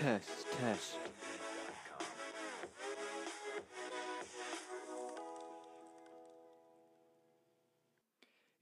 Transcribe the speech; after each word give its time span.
test, 0.00 0.46
test. 0.58 0.96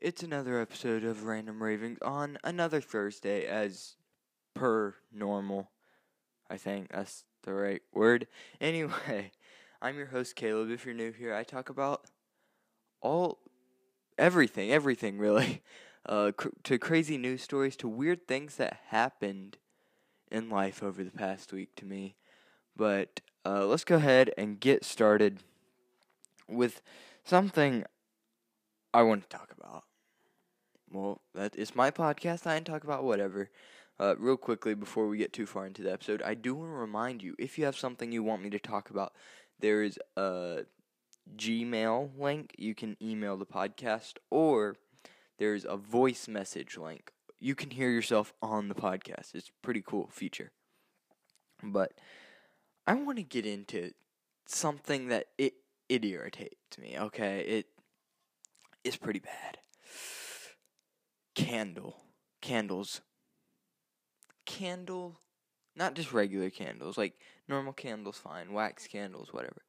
It's 0.01 0.25
another 0.25 0.61
episode 0.61 1.05
of 1.05 1.25
Random 1.25 1.63
Ravings 1.63 1.99
on 2.03 2.39
another 2.43 2.81
Thursday, 2.81 3.47
as 3.47 3.95
per 4.55 4.97
normal. 5.13 5.71
I 6.51 6.57
think 6.57 6.91
that's 6.91 7.25
the 7.45 7.53
right 7.55 7.83
word. 7.93 8.27
Anyway, 8.61 9.31
I'm 9.81 9.97
your 9.97 10.07
host 10.07 10.35
Caleb. 10.35 10.71
If 10.71 10.85
you're 10.85 10.95
new 10.95 11.13
here, 11.13 11.35
I 11.35 11.45
talk 11.45 11.69
about 11.69 12.07
all 13.01 13.39
everything, 14.19 14.73
everything 14.73 15.19
really, 15.19 15.63
uh, 16.07 16.33
cr- 16.37 16.49
to 16.65 16.79
crazy 16.79 17.17
news 17.17 17.43
stories, 17.43 17.77
to 17.77 17.87
weird 17.87 18.27
things 18.27 18.57
that 18.57 18.81
happened 18.89 19.59
in 20.31 20.49
life 20.49 20.83
over 20.83 21.03
the 21.05 21.11
past 21.11 21.53
week 21.53 21.75
to 21.77 21.85
me. 21.85 22.17
But 22.77 23.21
uh, 23.45 23.67
let's 23.67 23.85
go 23.85 23.97
ahead 23.97 24.33
and 24.39 24.61
get 24.61 24.85
started 24.85 25.43
with 26.49 26.81
something 27.25 27.85
I 28.93 29.03
want 29.03 29.23
to 29.23 29.29
talk 29.29 29.53
about. 29.59 29.85
Well, 30.91 31.21
that 31.35 31.55
is 31.57 31.75
my 31.75 31.91
podcast. 31.91 32.47
I 32.47 32.55
can 32.55 32.65
talk 32.65 32.85
about 32.85 33.05
whatever. 33.05 33.51
Uh, 34.01 34.15
real 34.17 34.37
quickly, 34.37 34.75
before 34.75 35.09
we 35.09 35.19
get 35.19 35.33
too 35.33 35.45
far 35.45 35.67
into 35.67 35.83
the 35.83 35.93
episode, 35.93 36.23
I 36.23 36.35
do 36.35 36.55
want 36.55 36.71
to 36.71 36.77
remind 36.77 37.23
you 37.23 37.35
if 37.39 37.59
you 37.59 37.65
have 37.65 37.77
something 37.77 38.13
you 38.13 38.23
want 38.23 38.43
me 38.43 38.51
to 38.51 38.59
talk 38.59 38.91
about, 38.91 39.13
there 39.59 39.83
is 39.83 39.99
a 40.17 40.61
Gmail 41.37 42.11
link. 42.17 42.55
You 42.57 42.75
can 42.75 42.97
email 43.03 43.37
the 43.37 43.45
podcast, 43.45 44.15
or 44.31 44.77
there's 45.39 45.65
a 45.65 45.77
voice 45.77 46.29
message 46.29 46.79
link. 46.79 47.13
You 47.41 47.55
can 47.55 47.71
hear 47.71 47.91
yourself 47.91 48.33
on 48.43 48.69
the 48.69 48.75
podcast. 48.75 49.35
It's 49.35 49.51
pretty 49.63 49.83
cool 49.83 50.09
feature. 50.13 50.51
But 51.63 51.93
I 52.87 52.95
want 52.95 53.19
to 53.19 53.23
get 53.25 53.47
into 53.47 53.93
something 54.47 55.09
that 55.09 55.27
it 55.37 55.55
it 55.89 56.05
irritates 56.05 56.79
me. 56.79 56.97
Okay, 56.99 57.41
it 57.41 57.67
is 58.85 58.97
pretty 58.97 59.21
bad. 59.21 59.59
Candle, 61.35 61.97
candles, 62.41 63.01
candle, 64.45 65.21
not 65.77 65.95
just 65.95 66.13
regular 66.13 66.51
candles, 66.51 66.99
like 66.99 67.15
normal 67.47 67.73
candles, 67.73 68.19
fine, 68.19 68.53
wax 68.53 68.87
candles, 68.87 69.33
whatever. 69.33 69.63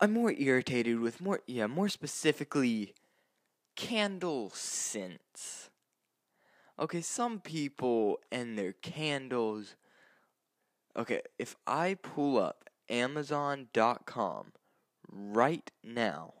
I'm 0.00 0.12
more 0.12 0.32
irritated 0.32 0.98
with 1.00 1.20
more, 1.20 1.40
yeah, 1.46 1.66
more 1.66 1.88
specifically, 1.88 2.94
candle 3.76 4.50
scents. 4.50 5.69
Okay, 6.80 7.02
some 7.02 7.40
people 7.40 8.20
and 8.32 8.56
their 8.56 8.72
candles. 8.72 9.76
Okay, 10.96 11.20
if 11.38 11.54
I 11.66 11.94
pull 12.00 12.38
up 12.38 12.70
Amazon.com 12.88 14.52
right 15.06 15.70
now 15.84 16.32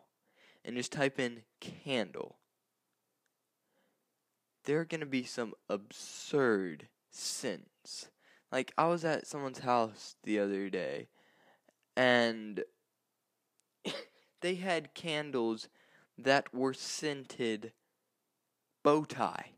and 0.64 0.76
just 0.76 0.92
type 0.92 1.20
in 1.20 1.42
candle, 1.60 2.38
there 4.64 4.80
are 4.80 4.86
going 4.86 5.00
to 5.00 5.06
be 5.06 5.24
some 5.24 5.52
absurd 5.68 6.88
scents. 7.10 8.08
Like, 8.50 8.72
I 8.78 8.86
was 8.86 9.04
at 9.04 9.26
someone's 9.26 9.58
house 9.58 10.16
the 10.24 10.38
other 10.38 10.70
day, 10.70 11.08
and 11.98 12.64
they 14.40 14.54
had 14.54 14.94
candles 14.94 15.68
that 16.16 16.54
were 16.54 16.72
scented 16.72 17.72
bow 18.82 19.04
tie. 19.04 19.50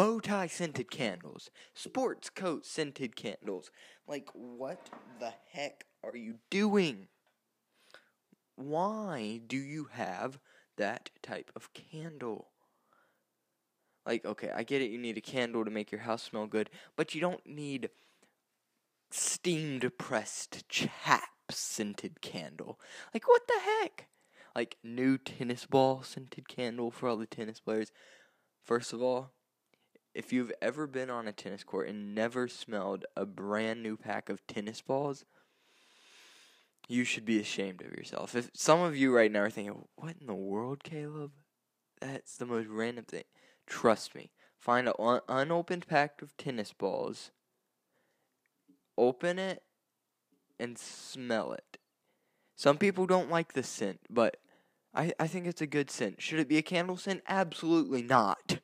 Bow 0.00 0.18
tie 0.18 0.46
scented 0.46 0.90
candles. 0.90 1.50
Sports 1.74 2.30
coat 2.30 2.64
scented 2.64 3.16
candles. 3.16 3.70
Like, 4.08 4.30
what 4.32 4.88
the 5.18 5.34
heck 5.52 5.84
are 6.02 6.16
you 6.16 6.36
doing? 6.48 7.08
Why 8.56 9.42
do 9.46 9.58
you 9.58 9.88
have 9.92 10.38
that 10.78 11.10
type 11.22 11.50
of 11.54 11.74
candle? 11.74 12.48
Like, 14.06 14.24
okay, 14.24 14.50
I 14.56 14.62
get 14.62 14.80
it, 14.80 14.90
you 14.90 14.96
need 14.96 15.18
a 15.18 15.20
candle 15.20 15.66
to 15.66 15.70
make 15.70 15.92
your 15.92 16.00
house 16.00 16.22
smell 16.22 16.46
good, 16.46 16.70
but 16.96 17.14
you 17.14 17.20
don't 17.20 17.46
need 17.46 17.90
steamed 19.10 19.98
pressed 19.98 20.66
chap 20.70 21.28
scented 21.50 22.22
candle. 22.22 22.80
Like, 23.12 23.28
what 23.28 23.42
the 23.46 23.60
heck? 23.82 24.06
Like, 24.56 24.78
new 24.82 25.18
tennis 25.18 25.66
ball 25.66 26.02
scented 26.02 26.48
candle 26.48 26.90
for 26.90 27.06
all 27.06 27.18
the 27.18 27.26
tennis 27.26 27.60
players. 27.60 27.92
First 28.64 28.94
of 28.94 29.02
all, 29.02 29.34
if 30.14 30.32
you've 30.32 30.52
ever 30.60 30.86
been 30.86 31.10
on 31.10 31.28
a 31.28 31.32
tennis 31.32 31.64
court 31.64 31.88
and 31.88 32.14
never 32.14 32.48
smelled 32.48 33.04
a 33.16 33.24
brand 33.24 33.82
new 33.82 33.96
pack 33.96 34.28
of 34.28 34.46
tennis 34.46 34.80
balls, 34.80 35.24
you 36.88 37.04
should 37.04 37.24
be 37.24 37.38
ashamed 37.38 37.82
of 37.82 37.92
yourself. 37.92 38.34
If 38.34 38.50
some 38.54 38.80
of 38.80 38.96
you 38.96 39.14
right 39.14 39.30
now 39.30 39.42
are 39.42 39.50
thinking, 39.50 39.86
"What 39.94 40.16
in 40.20 40.26
the 40.26 40.34
world, 40.34 40.82
Caleb?" 40.82 41.32
That's 42.00 42.36
the 42.36 42.46
most 42.46 42.66
random 42.66 43.04
thing. 43.04 43.24
Trust 43.66 44.14
me. 44.14 44.32
Find 44.58 44.88
an 44.88 44.94
un- 44.98 45.20
unopened 45.28 45.86
pack 45.86 46.22
of 46.22 46.36
tennis 46.36 46.72
balls. 46.72 47.30
Open 48.98 49.38
it 49.38 49.62
and 50.58 50.78
smell 50.78 51.52
it. 51.52 51.78
Some 52.56 52.76
people 52.76 53.06
don't 53.06 53.30
like 53.30 53.52
the 53.52 53.62
scent, 53.62 54.00
but 54.10 54.36
I, 54.92 55.12
I 55.18 55.26
think 55.26 55.46
it's 55.46 55.62
a 55.62 55.66
good 55.66 55.90
scent. 55.90 56.20
Should 56.20 56.40
it 56.40 56.48
be 56.48 56.58
a 56.58 56.62
candle 56.62 56.96
scent? 56.96 57.22
Absolutely 57.28 58.02
not. 58.02 58.60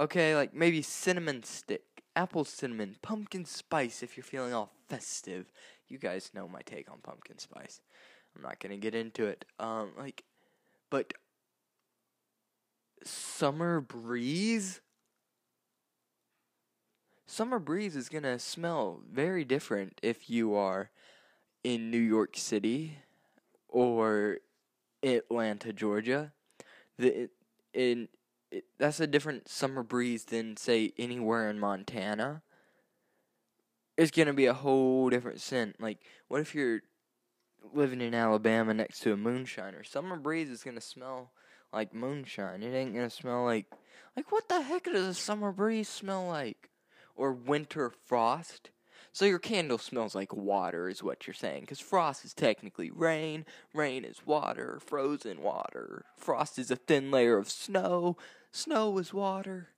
Okay, 0.00 0.34
like 0.34 0.54
maybe 0.54 0.80
cinnamon 0.80 1.42
stick, 1.42 1.82
apple 2.16 2.46
cinnamon, 2.46 2.96
pumpkin 3.02 3.44
spice 3.44 4.02
if 4.02 4.16
you're 4.16 4.24
feeling 4.24 4.54
all 4.54 4.72
festive. 4.88 5.52
You 5.88 5.98
guys 5.98 6.30
know 6.32 6.48
my 6.48 6.62
take 6.62 6.90
on 6.90 7.00
pumpkin 7.02 7.38
spice. 7.38 7.82
I'm 8.34 8.42
not 8.42 8.60
gonna 8.60 8.78
get 8.78 8.94
into 8.94 9.26
it. 9.26 9.44
Um, 9.58 9.90
like, 9.98 10.24
but 10.88 11.12
summer 13.04 13.82
breeze. 13.82 14.80
Summer 17.26 17.58
breeze 17.58 17.94
is 17.94 18.08
gonna 18.08 18.38
smell 18.38 19.02
very 19.12 19.44
different 19.44 20.00
if 20.02 20.30
you 20.30 20.54
are 20.54 20.90
in 21.62 21.90
New 21.90 21.98
York 21.98 22.38
City 22.38 22.96
or 23.68 24.38
Atlanta, 25.02 25.74
Georgia. 25.74 26.32
The 26.98 27.28
in 27.74 28.08
it, 28.50 28.64
that's 28.78 29.00
a 29.00 29.06
different 29.06 29.48
summer 29.48 29.82
breeze 29.82 30.24
than 30.24 30.56
say 30.56 30.92
anywhere 30.98 31.48
in 31.48 31.58
Montana. 31.58 32.42
It's 33.96 34.10
gonna 34.10 34.32
be 34.32 34.46
a 34.46 34.54
whole 34.54 35.10
different 35.10 35.40
scent. 35.40 35.80
Like, 35.80 35.98
what 36.28 36.40
if 36.40 36.54
you're 36.54 36.80
living 37.74 38.00
in 38.00 38.14
Alabama 38.14 38.74
next 38.74 39.00
to 39.00 39.12
a 39.12 39.16
moonshiner? 39.16 39.86
Summer 39.86 40.16
breeze 40.16 40.48
is 40.48 40.62
gonna 40.62 40.80
smell 40.80 41.32
like 41.72 41.94
moonshine. 41.94 42.62
It 42.62 42.74
ain't 42.74 42.94
gonna 42.94 43.10
smell 43.10 43.44
like 43.44 43.66
like 44.16 44.32
what 44.32 44.48
the 44.48 44.62
heck 44.62 44.84
does 44.84 45.06
a 45.06 45.14
summer 45.14 45.52
breeze 45.52 45.88
smell 45.88 46.26
like? 46.26 46.70
Or 47.14 47.32
winter 47.32 47.90
frost? 47.90 48.70
So 49.12 49.24
your 49.24 49.38
candle 49.40 49.78
smells 49.78 50.14
like 50.14 50.32
water, 50.32 50.88
is 50.88 51.02
what 51.02 51.26
you're 51.26 51.34
saying. 51.34 51.62
Because 51.62 51.80
frost 51.80 52.24
is 52.24 52.32
technically 52.32 52.90
rain, 52.90 53.44
rain 53.74 54.04
is 54.04 54.24
water, 54.24 54.78
frozen 54.84 55.42
water. 55.42 56.04
Frost 56.16 56.58
is 56.58 56.70
a 56.70 56.76
thin 56.76 57.10
layer 57.10 57.36
of 57.36 57.50
snow, 57.50 58.16
snow 58.52 58.98
is 58.98 59.12
water. 59.12 59.68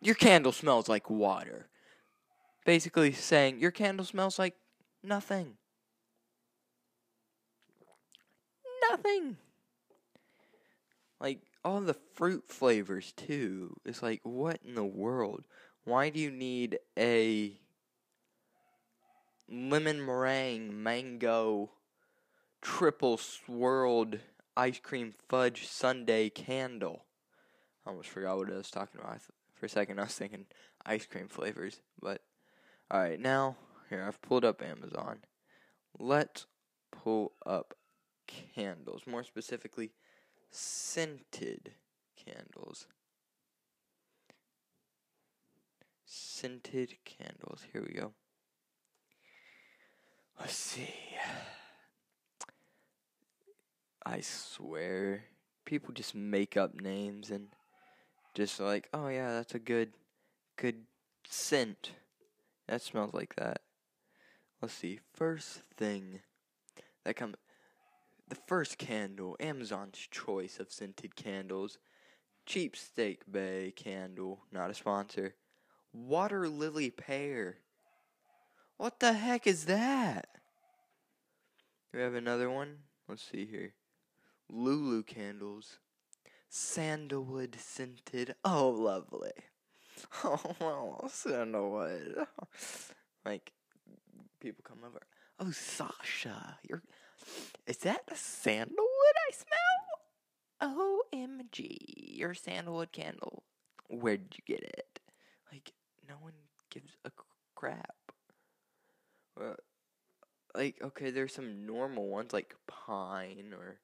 Your 0.00 0.14
candle 0.14 0.52
smells 0.52 0.88
like 0.88 1.08
water. 1.08 1.68
Basically 2.64 3.12
saying 3.12 3.60
your 3.60 3.70
candle 3.70 4.04
smells 4.04 4.38
like 4.38 4.56
nothing. 5.02 5.54
Nothing. 8.90 9.36
Like 11.20 11.40
all 11.64 11.80
the 11.80 11.96
fruit 12.14 12.44
flavors 12.48 13.12
too. 13.12 13.76
It's 13.84 14.02
like 14.02 14.20
what 14.24 14.58
in 14.64 14.74
the 14.74 14.84
world? 14.84 15.44
Why 15.84 16.10
do 16.10 16.18
you 16.18 16.30
need 16.30 16.78
a 16.98 17.52
lemon 19.48 20.04
meringue 20.04 20.82
mango 20.82 21.70
triple 22.60 23.18
swirled 23.18 24.18
ice 24.56 24.80
cream 24.80 25.14
fudge 25.28 25.66
sundae 25.66 26.30
candle? 26.30 27.04
I 27.84 27.90
almost 27.90 28.08
forgot 28.08 28.38
what 28.38 28.52
I 28.52 28.56
was 28.56 28.70
talking 28.70 29.00
about. 29.00 29.20
For 29.54 29.66
a 29.66 29.68
second, 29.68 29.98
I 29.98 30.04
was 30.04 30.14
thinking 30.14 30.46
ice 30.84 31.06
cream 31.06 31.28
flavors. 31.28 31.80
But 32.00 32.22
alright, 32.92 33.20
now 33.20 33.56
here 33.88 34.04
I've 34.06 34.22
pulled 34.22 34.44
up 34.44 34.62
Amazon. 34.62 35.18
Let's 35.98 36.46
pull 36.90 37.32
up 37.44 37.74
candles, 38.26 39.02
more 39.06 39.24
specifically, 39.24 39.92
scented 40.50 41.72
candles. 42.16 42.86
Scented 46.04 46.96
candles. 47.04 47.62
Here 47.72 47.82
we 47.86 47.94
go. 47.94 48.12
Let's 50.38 50.54
see. 50.54 50.94
I 54.04 54.20
swear, 54.20 55.24
people 55.64 55.94
just 55.94 56.14
make 56.14 56.56
up 56.56 56.80
names 56.80 57.30
and 57.30 57.48
just 58.34 58.58
like, 58.58 58.88
oh 58.92 59.08
yeah, 59.08 59.32
that's 59.32 59.54
a 59.54 59.58
good, 59.58 59.92
good 60.56 60.82
scent. 61.28 61.92
That 62.68 62.82
smells 62.82 63.14
like 63.14 63.36
that. 63.36 63.60
Let's 64.60 64.74
see. 64.74 65.00
First 65.12 65.62
thing 65.76 66.20
that 67.04 67.16
comes. 67.16 67.36
The 68.28 68.38
first 68.46 68.78
candle, 68.78 69.36
Amazon's 69.40 69.98
choice 70.10 70.58
of 70.58 70.72
scented 70.72 71.16
candles. 71.16 71.78
Chesapeake 72.46 73.30
Bay 73.30 73.72
candle, 73.76 74.40
not 74.50 74.70
a 74.70 74.74
sponsor. 74.74 75.34
Water 75.92 76.48
Lily 76.48 76.90
Pear. 76.90 77.58
What 78.78 79.00
the 79.00 79.12
heck 79.12 79.46
is 79.46 79.66
that? 79.66 80.28
We 81.92 82.00
have 82.00 82.14
another 82.14 82.48
one? 82.48 82.78
Let's 83.06 83.22
see 83.22 83.44
here. 83.44 83.74
Lulu 84.54 85.02
candles. 85.02 85.78
Sandalwood 86.50 87.56
scented. 87.58 88.34
Oh, 88.44 88.68
lovely. 88.68 89.32
Oh, 90.24 91.08
sandalwood. 91.08 92.26
Like, 93.24 93.52
people 94.40 94.64
come 94.66 94.80
over. 94.84 95.00
Oh, 95.38 95.52
Sasha, 95.52 96.58
you're. 96.68 96.82
Is 97.68 97.78
that 97.78 98.02
a 98.10 98.16
sandalwood 98.16 99.16
I 99.28 99.32
smell? 99.32 101.04
OMG, 101.14 102.16
your 102.18 102.34
sandalwood 102.34 102.90
candle. 102.90 103.44
Where'd 103.88 104.34
you 104.36 104.54
get 104.54 104.64
it? 104.64 105.00
Like, 105.52 105.72
no 106.08 106.16
one 106.20 106.32
gives 106.68 106.96
a 107.04 107.12
crap. 107.54 107.94
Uh, 109.40 109.54
like, 110.54 110.76
okay, 110.82 111.10
there's 111.10 111.32
some 111.32 111.64
normal 111.64 112.08
ones 112.08 112.32
like 112.32 112.54
pine 112.66 113.54
or. 113.56 113.78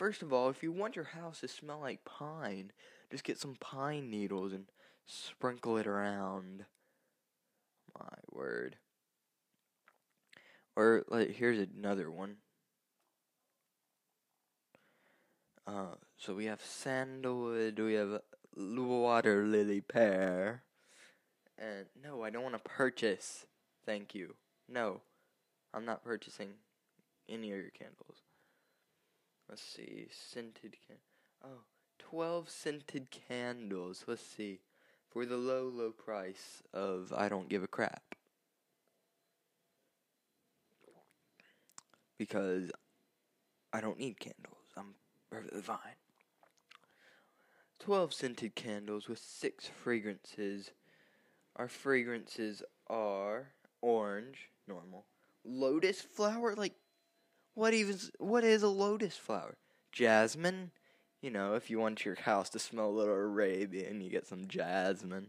First 0.00 0.22
of 0.22 0.32
all, 0.32 0.48
if 0.48 0.62
you 0.62 0.72
want 0.72 0.96
your 0.96 1.04
house 1.04 1.40
to 1.40 1.48
smell 1.48 1.80
like 1.80 2.06
pine, 2.06 2.72
just 3.10 3.22
get 3.22 3.36
some 3.36 3.56
pine 3.60 4.08
needles 4.08 4.50
and 4.50 4.64
sprinkle 5.04 5.76
it 5.76 5.86
around. 5.86 6.64
My 7.98 8.16
word. 8.32 8.76
Or 10.74 11.04
like 11.06 11.32
here's 11.32 11.58
another 11.58 12.10
one. 12.10 12.36
Uh, 15.66 15.96
so 16.16 16.34
we 16.34 16.46
have 16.46 16.62
sandalwood, 16.62 17.78
we 17.78 17.92
have 17.92 18.22
water 18.56 19.44
lily 19.44 19.82
pear, 19.82 20.62
and 21.58 21.84
no, 22.02 22.22
I 22.22 22.30
don't 22.30 22.42
want 22.42 22.54
to 22.54 22.70
purchase. 22.70 23.44
Thank 23.84 24.14
you. 24.14 24.36
No, 24.66 25.02
I'm 25.74 25.84
not 25.84 26.04
purchasing 26.04 26.54
any 27.28 27.52
of 27.52 27.58
your 27.58 27.70
candles. 27.78 28.29
Let's 29.50 29.62
see, 29.62 30.06
scented 30.12 30.76
can. 30.86 30.98
Oh, 31.44 31.64
12 31.98 32.48
scented 32.48 33.08
candles. 33.10 34.04
Let's 34.06 34.22
see, 34.22 34.60
for 35.08 35.26
the 35.26 35.36
low, 35.36 35.64
low 35.64 35.90
price 35.90 36.62
of 36.72 37.12
I 37.16 37.28
don't 37.28 37.48
give 37.48 37.64
a 37.64 37.66
crap. 37.66 38.14
Because 42.16 42.70
I 43.72 43.80
don't 43.80 43.98
need 43.98 44.20
candles. 44.20 44.68
I'm 44.76 44.94
perfectly 45.32 45.62
fine. 45.62 45.96
12 47.80 48.14
scented 48.14 48.54
candles 48.54 49.08
with 49.08 49.18
6 49.18 49.66
fragrances. 49.82 50.70
Our 51.56 51.66
fragrances 51.66 52.62
are 52.88 53.48
orange, 53.82 54.50
normal. 54.68 55.06
Lotus 55.44 56.02
flower, 56.02 56.54
like 56.54 56.74
what 57.54 57.74
even 57.74 57.98
what 58.18 58.44
is 58.44 58.62
a 58.62 58.68
lotus 58.68 59.16
flower? 59.16 59.56
Jasmine, 59.92 60.70
you 61.20 61.30
know, 61.30 61.54
if 61.54 61.70
you 61.70 61.78
want 61.78 62.04
your 62.04 62.14
house 62.14 62.48
to 62.50 62.58
smell 62.58 62.88
a 62.88 62.90
little 62.90 63.14
Arabian, 63.14 64.00
you 64.00 64.10
get 64.10 64.26
some 64.26 64.46
jasmine. 64.46 65.28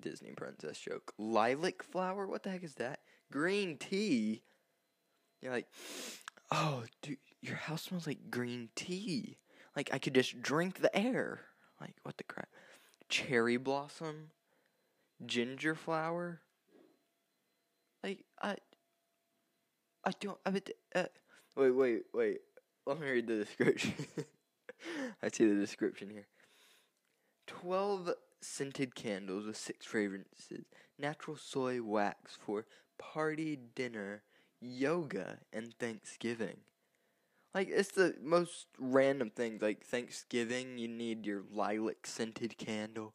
Disney 0.00 0.32
princess 0.32 0.78
joke. 0.78 1.12
Lilac 1.18 1.82
flower, 1.82 2.26
what 2.26 2.42
the 2.42 2.50
heck 2.50 2.62
is 2.62 2.74
that? 2.74 3.00
Green 3.32 3.76
tea. 3.76 4.42
You're 5.40 5.52
like, 5.52 5.68
oh, 6.50 6.84
dude, 7.02 7.18
your 7.40 7.56
house 7.56 7.82
smells 7.82 8.06
like 8.06 8.30
green 8.30 8.68
tea. 8.74 9.38
Like 9.76 9.90
I 9.92 9.98
could 9.98 10.14
just 10.14 10.40
drink 10.42 10.80
the 10.80 10.96
air. 10.96 11.40
Like 11.80 11.94
what 12.02 12.16
the 12.16 12.24
crap? 12.24 12.48
Cherry 13.08 13.56
blossom, 13.56 14.30
ginger 15.24 15.74
flower. 15.74 16.40
Like 18.02 18.24
I, 18.42 18.56
I 20.08 20.12
don't. 20.20 20.38
I 20.46 20.50
mean, 20.50 20.62
uh, 20.94 21.04
wait, 21.54 21.70
wait, 21.70 22.02
wait. 22.14 22.38
Let 22.86 22.98
me 22.98 23.10
read 23.10 23.26
the 23.26 23.44
description. 23.44 23.92
I 25.22 25.28
see 25.28 25.46
the 25.46 25.60
description 25.60 26.08
here. 26.08 26.26
Twelve 27.46 28.14
scented 28.40 28.94
candles 28.94 29.44
with 29.44 29.58
six 29.58 29.84
fragrances, 29.84 30.64
natural 30.98 31.36
soy 31.36 31.82
wax 31.82 32.38
for 32.42 32.64
party, 32.98 33.58
dinner, 33.74 34.22
yoga, 34.62 35.40
and 35.52 35.74
Thanksgiving. 35.78 36.56
Like 37.54 37.68
it's 37.70 37.90
the 37.90 38.14
most 38.22 38.64
random 38.78 39.28
things. 39.28 39.60
Like 39.60 39.84
Thanksgiving, 39.84 40.78
you 40.78 40.88
need 40.88 41.26
your 41.26 41.42
lilac 41.52 42.06
scented 42.06 42.56
candle. 42.56 43.12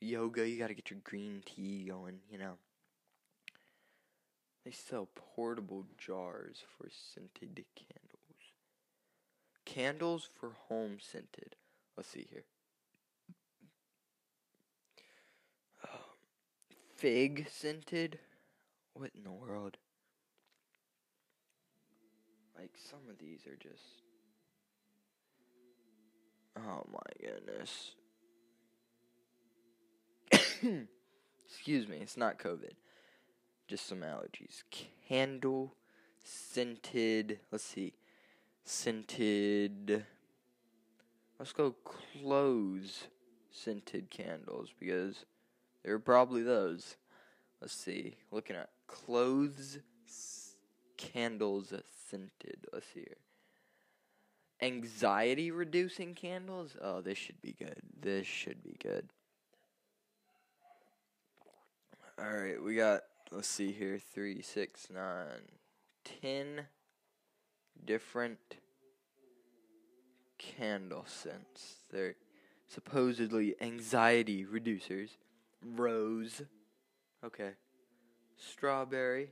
Yoga, 0.00 0.48
you 0.48 0.58
gotta 0.58 0.74
get 0.74 0.90
your 0.90 0.98
green 1.04 1.44
tea 1.46 1.84
going. 1.84 2.18
You 2.28 2.38
know. 2.38 2.54
They 4.64 4.70
sell 4.70 5.08
portable 5.14 5.86
jars 5.98 6.62
for 6.76 6.88
scented 6.90 7.64
candles. 7.74 8.12
Candles 9.64 10.28
for 10.38 10.52
home 10.68 10.98
scented. 11.00 11.56
Let's 11.96 12.08
see 12.10 12.26
here. 12.30 12.44
Um, 15.84 15.98
fig 16.94 17.48
scented. 17.50 18.18
What 18.94 19.10
in 19.16 19.24
the 19.24 19.32
world? 19.32 19.78
Like 22.56 22.72
some 22.90 23.00
of 23.10 23.18
these 23.18 23.46
are 23.46 23.56
just. 23.56 24.02
Oh 26.56 26.86
my 26.92 27.28
goodness. 27.28 27.92
Excuse 31.48 31.88
me, 31.88 31.96
it's 32.00 32.16
not 32.16 32.38
COVID. 32.38 32.74
Just 33.72 33.86
some 33.86 34.00
allergies. 34.00 34.64
Candle 35.08 35.72
scented. 36.22 37.38
Let's 37.50 37.64
see. 37.64 37.94
Scented. 38.66 40.04
Let's 41.38 41.54
go 41.54 41.74
clothes 41.82 43.04
scented 43.50 44.10
candles 44.10 44.68
because 44.78 45.24
there 45.82 45.94
are 45.94 45.98
probably 45.98 46.42
those. 46.42 46.96
Let's 47.62 47.72
see. 47.72 48.16
Looking 48.30 48.56
at 48.56 48.68
clothes 48.86 49.78
candles 50.98 51.72
scented. 52.10 52.66
Let's 52.74 52.84
see 52.92 53.06
here. 53.06 53.16
Anxiety 54.60 55.50
reducing 55.50 56.14
candles. 56.14 56.76
Oh, 56.78 57.00
this 57.00 57.16
should 57.16 57.40
be 57.40 57.56
good. 57.58 57.80
This 57.98 58.26
should 58.26 58.62
be 58.62 58.76
good. 58.82 59.08
All 62.18 62.36
right, 62.36 62.62
we 62.62 62.76
got. 62.76 63.00
Let's 63.32 63.48
see 63.48 63.72
here. 63.72 63.98
Three, 63.98 64.42
six, 64.42 64.88
nine, 64.92 65.48
ten 66.04 66.66
different 67.82 68.56
candle 70.38 71.04
scents. 71.06 71.76
They're 71.90 72.16
supposedly 72.68 73.54
anxiety 73.60 74.44
reducers. 74.44 75.16
Rose. 75.64 76.42
Okay. 77.24 77.52
Strawberry. 78.36 79.30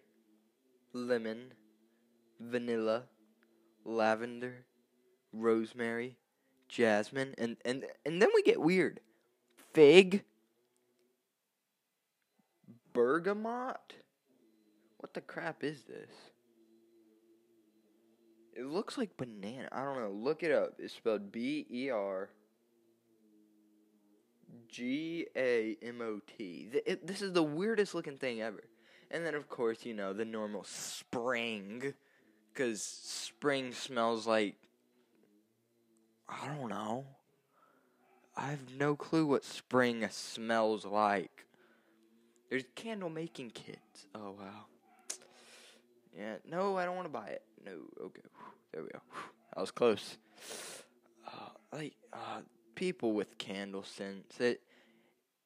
Lemon 0.93 1.53
vanilla, 2.41 3.05
lavender, 3.85 4.65
rosemary, 5.33 6.17
jasmine, 6.69 7.35
and 7.39 7.59
and 7.65 7.85
and 8.05 8.21
then 8.21 8.31
we 8.35 8.43
get 8.43 8.61
weird. 8.61 9.01
Fig, 9.73 10.25
bergamot. 13.01 13.95
What 14.99 15.15
the 15.15 15.23
crap 15.23 15.65
is 15.65 15.85
this? 15.85 16.11
It 18.55 18.67
looks 18.67 18.99
like 18.99 19.17
banana. 19.17 19.71
I 19.73 19.83
don't 19.85 19.99
know. 19.99 20.11
Look 20.11 20.43
it 20.43 20.53
up. 20.53 20.75
It's 20.79 20.93
spelled 20.93 21.33
B 21.33 21.67
E 21.71 21.89
R 21.89 22.29
G 24.69 25.27
A 25.35 25.79
M 25.83 26.03
O 26.03 26.21
T. 26.37 26.69
This 27.03 27.23
is 27.23 27.33
the 27.33 27.43
weirdest 27.43 27.95
looking 27.95 28.19
thing 28.19 28.43
ever. 28.43 28.65
And 29.11 29.25
then, 29.25 29.35
of 29.35 29.49
course, 29.49 29.87
you 29.87 29.95
know, 29.95 30.13
the 30.13 30.27
normal 30.27 30.65
spring 30.65 31.95
because 32.53 32.83
spring 32.83 33.73
smells 33.73 34.27
like. 34.27 34.57
I 36.29 36.55
don't 36.55 36.69
know. 36.69 37.07
I 38.37 38.51
have 38.51 38.75
no 38.79 38.95
clue 38.95 39.27
what 39.27 39.45
spring 39.45 40.07
smells 40.11 40.85
like. 40.85 41.47
There's 42.51 42.65
candle 42.75 43.09
making 43.09 43.51
kits. 43.51 44.07
Oh, 44.15 44.33
wow. 44.39 44.67
Yeah, 46.19 46.35
no, 46.51 46.77
I 46.77 46.85
don't 46.85 46.97
want 46.97 47.07
to 47.07 47.13
buy 47.13 47.29
it. 47.29 47.43
No, 47.65 47.71
okay. 48.07 48.21
There 48.73 48.83
we 48.83 48.89
go. 48.89 48.99
That 49.55 49.61
was 49.61 49.71
close. 49.71 50.19
Uh, 51.25 51.31
like, 51.73 51.95
uh, 52.13 52.41
people 52.75 53.13
with 53.13 53.39
candle 53.39 53.85
scents, 53.85 54.41
it, 54.41 54.61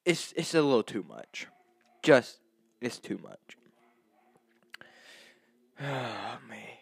it's 0.05 0.33
it's 0.35 0.55
a 0.55 0.61
little 0.63 0.81
too 0.81 1.05
much. 1.07 1.45
Just 2.01 2.39
it's 2.81 2.97
too 2.99 3.19
much. 3.21 3.57
Oh 5.81 6.37
me. 6.49 6.79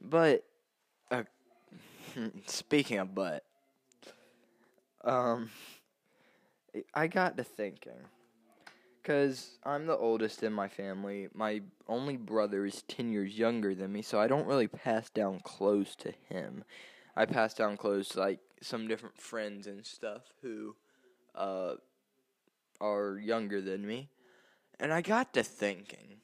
But 0.00 0.44
uh, 1.10 1.22
speaking 2.46 2.98
of 2.98 3.14
but, 3.14 3.44
um, 5.02 5.50
I 6.94 7.06
got 7.06 7.36
to 7.36 7.44
thinking. 7.44 7.92
Because 9.02 9.58
I'm 9.64 9.86
the 9.86 9.96
oldest 9.96 10.42
in 10.42 10.52
my 10.52 10.68
family. 10.68 11.28
My 11.34 11.62
only 11.88 12.16
brother 12.16 12.64
is 12.64 12.82
10 12.82 13.10
years 13.12 13.36
younger 13.36 13.74
than 13.74 13.92
me, 13.92 14.02
so 14.02 14.20
I 14.20 14.28
don't 14.28 14.46
really 14.46 14.68
pass 14.68 15.10
down 15.10 15.40
clothes 15.40 15.96
to 15.96 16.12
him. 16.28 16.64
I 17.16 17.26
pass 17.26 17.52
down 17.52 17.76
clothes 17.76 18.10
to, 18.10 18.20
like, 18.20 18.38
some 18.60 18.86
different 18.86 19.20
friends 19.20 19.66
and 19.66 19.84
stuff 19.84 20.22
who 20.40 20.76
uh, 21.34 21.74
are 22.80 23.18
younger 23.18 23.60
than 23.60 23.86
me. 23.86 24.08
And 24.78 24.92
I 24.92 25.00
got 25.00 25.34
to 25.34 25.42
thinking. 25.42 26.20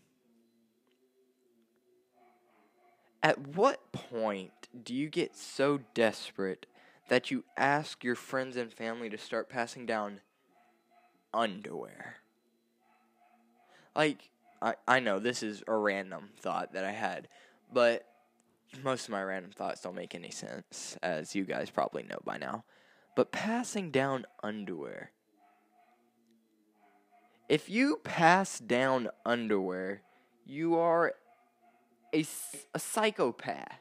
At 3.23 3.49
what 3.57 3.93
point 3.93 4.53
do 4.85 4.95
you 4.95 5.09
get 5.09 5.37
so 5.37 5.81
desperate 5.95 6.67
that 7.09 7.31
you 7.31 7.45
ask 7.57 8.05
your 8.05 8.15
friends 8.15 8.57
and 8.57 8.73
family 8.73 9.11
to 9.11 9.19
start 9.19 9.49
passing 9.49 9.85
down 9.85 10.21
underwear? 11.33 12.17
Like, 13.95 14.31
I, 14.63 14.75
I 14.87 15.01
know 15.01 15.19
this 15.19 15.43
is 15.43 15.63
a 15.67 15.75
random 15.75 16.31
thought 16.41 16.73
that 16.73 16.85
I 16.85 16.93
had, 16.93 17.29
but 17.73 18.07
most 18.83 19.05
of 19.05 19.11
my 19.11 19.23
random 19.23 19.51
thoughts 19.51 19.81
don't 19.81 19.95
make 19.95 20.15
any 20.15 20.31
sense, 20.31 20.97
as 21.03 21.35
you 21.35 21.45
guys 21.45 21.71
probably 21.71 22.03
know 22.03 22.19
by 22.25 22.39
now. 22.39 22.65
But 23.17 23.33
passing 23.33 23.91
down 23.91 24.27
underwear. 24.43 25.13
If 27.49 27.69
you 27.69 28.01
pass 28.05 28.59
down 28.59 29.09
underwear, 29.25 30.03
you 30.45 30.77
are 30.77 31.15
a, 32.15 32.27
a 32.75 32.79
psychopath. 32.79 33.81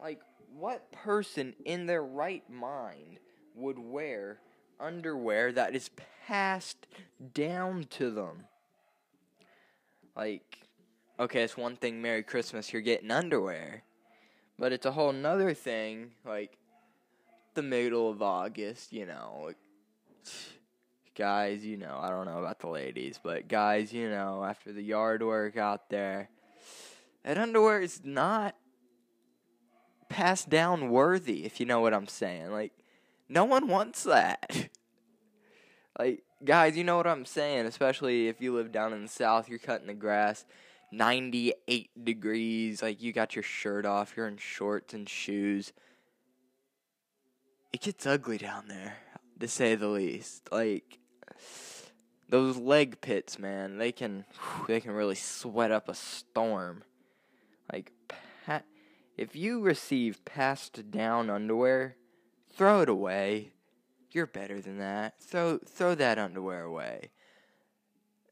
Like, 0.00 0.20
what 0.52 0.90
person 0.92 1.54
in 1.64 1.86
their 1.86 2.02
right 2.02 2.48
mind 2.50 3.18
would 3.54 3.78
wear 3.78 4.40
underwear 4.80 5.52
that 5.52 5.74
is 5.74 5.90
passed 6.26 6.86
down 7.34 7.84
to 7.90 8.10
them? 8.10 8.44
Like, 10.16 10.58
okay, 11.20 11.42
it's 11.42 11.56
one 11.56 11.76
thing, 11.76 12.00
Merry 12.00 12.22
Christmas, 12.22 12.72
you're 12.72 12.82
getting 12.82 13.10
underwear. 13.10 13.82
But 14.58 14.72
it's 14.72 14.86
a 14.86 14.92
whole 14.92 15.12
nother 15.12 15.52
thing, 15.52 16.12
like, 16.24 16.56
the 17.54 17.62
middle 17.62 18.10
of 18.10 18.22
August, 18.22 18.92
you 18.92 19.06
know. 19.06 19.42
Like, 19.44 19.56
guys, 21.14 21.64
you 21.64 21.76
know, 21.76 21.98
I 22.00 22.08
don't 22.08 22.26
know 22.26 22.38
about 22.38 22.60
the 22.60 22.68
ladies, 22.68 23.20
but 23.22 23.48
guys, 23.48 23.92
you 23.92 24.08
know, 24.08 24.44
after 24.44 24.72
the 24.72 24.82
yard 24.82 25.22
work 25.22 25.56
out 25.56 25.90
there, 25.90 26.30
that 27.24 27.36
underwear 27.36 27.80
is 27.80 28.02
not 28.04 28.54
passed 30.08 30.48
down 30.48 30.90
worthy, 30.90 31.44
if 31.44 31.60
you 31.60 31.66
know 31.66 31.80
what 31.80 31.92
I'm 31.92 32.06
saying. 32.06 32.52
Like, 32.52 32.72
no 33.28 33.44
one 33.44 33.68
wants 33.68 34.04
that. 34.04 34.68
like, 35.98 36.22
guys, 36.44 36.76
you 36.76 36.84
know 36.84 36.96
what 36.96 37.06
I'm 37.06 37.24
saying, 37.24 37.66
especially 37.66 38.28
if 38.28 38.40
you 38.40 38.54
live 38.54 38.72
down 38.72 38.92
in 38.92 39.02
the 39.02 39.08
south, 39.08 39.48
you're 39.48 39.58
cutting 39.58 39.86
the 39.86 39.94
grass 39.94 40.44
98 40.92 42.04
degrees, 42.04 42.82
like 42.82 43.02
you 43.02 43.12
got 43.12 43.34
your 43.34 43.42
shirt 43.42 43.84
off, 43.84 44.14
you're 44.16 44.28
in 44.28 44.36
shorts 44.36 44.94
and 44.94 45.08
shoes. 45.08 45.72
It 47.72 47.80
gets 47.80 48.06
ugly 48.06 48.38
down 48.38 48.68
there, 48.68 48.96
to 49.40 49.48
say 49.48 49.74
the 49.74 49.88
least. 49.88 50.48
Like 50.50 50.98
those 52.28 52.56
leg 52.56 53.00
pits, 53.00 53.38
man, 53.38 53.78
they 53.78 53.92
can 53.92 54.24
they 54.68 54.80
can 54.80 54.92
really 54.92 55.14
sweat 55.16 55.70
up 55.70 55.88
a 55.88 55.94
storm. 55.94 56.84
Like 57.72 57.92
if 59.16 59.34
you 59.34 59.60
receive 59.60 60.24
passed 60.24 60.90
down 60.90 61.30
underwear, 61.30 61.96
throw 62.56 62.80
it 62.80 62.88
away. 62.88 63.52
You're 64.12 64.26
better 64.26 64.60
than 64.60 64.78
that. 64.78 65.20
Throw 65.20 65.58
throw 65.58 65.94
that 65.94 66.18
underwear 66.18 66.62
away. 66.62 67.10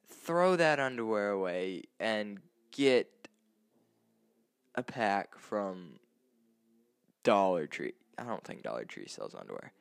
Throw 0.08 0.56
that 0.56 0.80
underwear 0.80 1.30
away 1.30 1.82
and 2.00 2.38
get 2.70 3.28
a 4.74 4.82
pack 4.82 5.38
from 5.38 5.98
Dollar 7.22 7.66
Tree. 7.66 7.92
I 8.16 8.24
don't 8.24 8.44
think 8.44 8.62
Dollar 8.62 8.84
Tree 8.84 9.06
sells 9.06 9.34
underwear. 9.34 9.72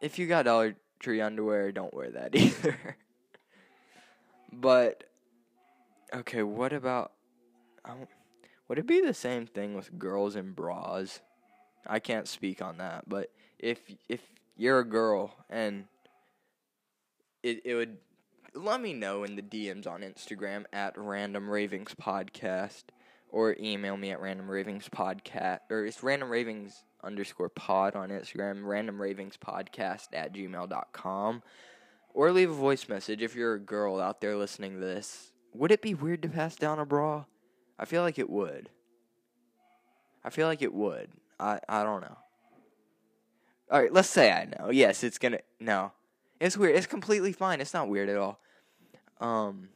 If 0.00 0.18
you 0.18 0.26
got 0.26 0.44
Dollar 0.44 0.76
Tree 1.00 1.20
underwear, 1.20 1.72
don't 1.72 1.92
wear 1.92 2.10
that 2.12 2.34
either. 2.36 2.96
but 4.52 5.04
okay, 6.14 6.42
what 6.42 6.72
about 6.72 7.12
would 8.68 8.78
it 8.78 8.86
be 8.86 9.00
the 9.00 9.14
same 9.14 9.46
thing 9.46 9.74
with 9.74 9.98
girls 9.98 10.36
in 10.36 10.52
bras? 10.52 11.20
I 11.86 11.98
can't 11.98 12.28
speak 12.28 12.62
on 12.62 12.78
that, 12.78 13.08
but 13.08 13.30
if 13.58 13.78
if 14.08 14.20
you're 14.56 14.80
a 14.80 14.84
girl 14.84 15.34
and 15.48 15.84
it 17.42 17.62
it 17.64 17.74
would 17.74 17.98
let 18.54 18.80
me 18.80 18.92
know 18.92 19.24
in 19.24 19.36
the 19.36 19.42
DMs 19.42 19.86
on 19.86 20.00
Instagram 20.00 20.64
at 20.72 20.96
Random 20.96 21.48
Ravings 21.48 21.94
Podcast 21.94 22.84
or 23.28 23.56
email 23.60 23.96
me 23.96 24.10
at 24.10 24.20
Random 24.20 24.50
Ravings 24.50 24.88
Podcast 24.88 25.60
or 25.70 25.84
it's 25.84 26.02
Random 26.02 26.28
Ravings 26.28 26.84
underscore 27.02 27.48
pod 27.48 27.94
on 27.94 28.10
Instagram, 28.10 28.64
Random 28.64 29.00
Ravings 29.00 29.36
Podcast 29.36 30.08
at 30.12 30.34
gmail.com. 30.34 31.42
Or 32.12 32.32
leave 32.32 32.50
a 32.50 32.54
voice 32.54 32.88
message 32.88 33.22
if 33.22 33.36
you're 33.36 33.54
a 33.54 33.60
girl 33.60 34.00
out 34.00 34.20
there 34.20 34.36
listening 34.36 34.74
to 34.74 34.80
this. 34.80 35.32
Would 35.54 35.70
it 35.70 35.80
be 35.80 35.94
weird 35.94 36.22
to 36.22 36.28
pass 36.28 36.56
down 36.56 36.80
a 36.80 36.84
bra? 36.84 37.24
I 37.78 37.84
feel 37.84 38.02
like 38.02 38.18
it 38.18 38.28
would. 38.28 38.68
I 40.24 40.30
feel 40.30 40.48
like 40.48 40.60
it 40.60 40.74
would. 40.74 41.10
I, 41.40 41.60
I 41.68 41.82
don't 41.82 42.02
know. 42.02 42.16
All 43.70 43.80
right, 43.80 43.92
let's 43.92 44.08
say 44.08 44.32
I 44.32 44.46
know. 44.46 44.70
Yes, 44.70 45.02
it's 45.04 45.18
gonna. 45.18 45.38
No, 45.58 45.92
it's 46.40 46.56
weird. 46.56 46.76
It's 46.76 46.86
completely 46.86 47.32
fine. 47.32 47.60
It's 47.60 47.72
not 47.72 47.88
weird 47.88 48.08
at 48.08 48.16
all. 48.16 48.40
Um, 49.20 49.68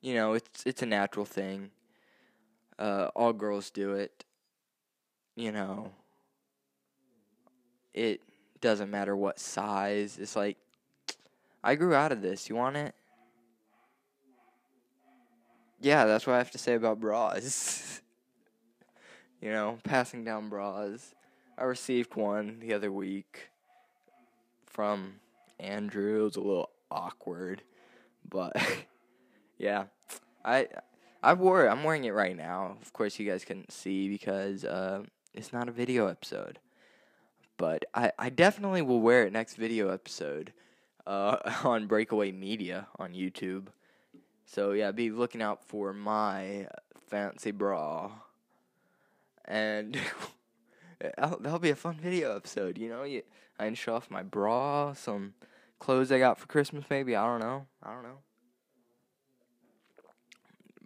you 0.00 0.14
know, 0.14 0.34
it's 0.34 0.64
it's 0.66 0.82
a 0.82 0.86
natural 0.86 1.24
thing. 1.24 1.70
Uh, 2.78 3.08
all 3.14 3.32
girls 3.32 3.70
do 3.70 3.92
it. 3.92 4.24
You 5.36 5.52
know, 5.52 5.92
it 7.94 8.20
doesn't 8.60 8.90
matter 8.90 9.16
what 9.16 9.38
size. 9.38 10.18
It's 10.18 10.36
like 10.36 10.58
I 11.62 11.76
grew 11.76 11.94
out 11.94 12.12
of 12.12 12.22
this. 12.22 12.48
You 12.48 12.56
want 12.56 12.76
it? 12.76 12.94
Yeah, 15.80 16.04
that's 16.06 16.26
what 16.26 16.34
I 16.34 16.38
have 16.38 16.50
to 16.52 16.58
say 16.58 16.74
about 16.74 17.00
bras. 17.00 18.00
you 19.42 19.50
know, 19.50 19.78
passing 19.84 20.24
down 20.24 20.48
bras. 20.48 21.14
I 21.58 21.64
received 21.64 22.14
one 22.14 22.60
the 22.60 22.72
other 22.72 22.90
week 22.90 23.50
from 24.64 25.14
Andrew. 25.58 26.20
It 26.20 26.24
was 26.24 26.36
a 26.36 26.40
little 26.40 26.70
awkward, 26.90 27.62
but 28.26 28.56
yeah, 29.58 29.84
I 30.44 30.68
I 31.22 31.34
wore 31.34 31.66
it. 31.66 31.68
I'm 31.68 31.84
wearing 31.84 32.04
it 32.04 32.14
right 32.14 32.36
now. 32.36 32.76
Of 32.80 32.92
course, 32.92 33.18
you 33.18 33.28
guys 33.28 33.44
couldn't 33.44 33.72
see 33.72 34.08
because 34.08 34.64
uh, 34.64 35.02
it's 35.34 35.52
not 35.52 35.68
a 35.68 35.72
video 35.72 36.06
episode, 36.06 36.60
but 37.58 37.84
I 37.94 38.12
I 38.18 38.30
definitely 38.30 38.82
will 38.82 39.00
wear 39.00 39.26
it 39.26 39.32
next 39.32 39.54
video 39.54 39.90
episode 39.90 40.52
uh, 41.06 41.36
on 41.64 41.86
Breakaway 41.88 42.30
Media 42.30 42.86
on 42.96 43.12
YouTube. 43.12 43.66
So 44.46 44.72
yeah, 44.72 44.92
be 44.92 45.10
looking 45.10 45.42
out 45.42 45.64
for 45.64 45.92
my 45.92 46.68
fancy 47.08 47.50
bra, 47.50 48.10
and 49.44 49.98
that'll 51.18 51.58
be 51.58 51.70
a 51.70 51.76
fun 51.76 51.96
video 52.00 52.36
episode. 52.36 52.78
You 52.78 52.88
know, 52.88 53.04
you, 53.04 53.22
I 53.58 53.66
can 53.66 53.74
show 53.74 53.94
off 53.94 54.10
my 54.10 54.22
bra, 54.22 54.92
some 54.92 55.34
clothes 55.78 56.12
I 56.12 56.18
got 56.18 56.38
for 56.38 56.46
Christmas, 56.46 56.84
maybe. 56.88 57.16
I 57.16 57.26
don't 57.26 57.40
know. 57.40 57.66
I 57.82 57.92
don't 57.92 58.02
know. 58.02 58.18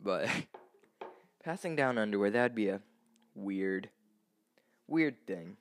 But 0.02 0.28
passing 1.44 1.76
down 1.76 1.98
underwear, 1.98 2.30
that'd 2.30 2.54
be 2.54 2.68
a 2.68 2.80
weird, 3.34 3.90
weird 4.86 5.26
thing. 5.26 5.56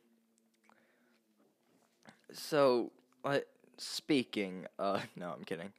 So, 2.32 2.92
uh, 3.24 3.40
speaking, 3.78 4.66
uh, 4.78 5.00
no, 5.16 5.32
I'm 5.32 5.44
kidding. 5.44 5.72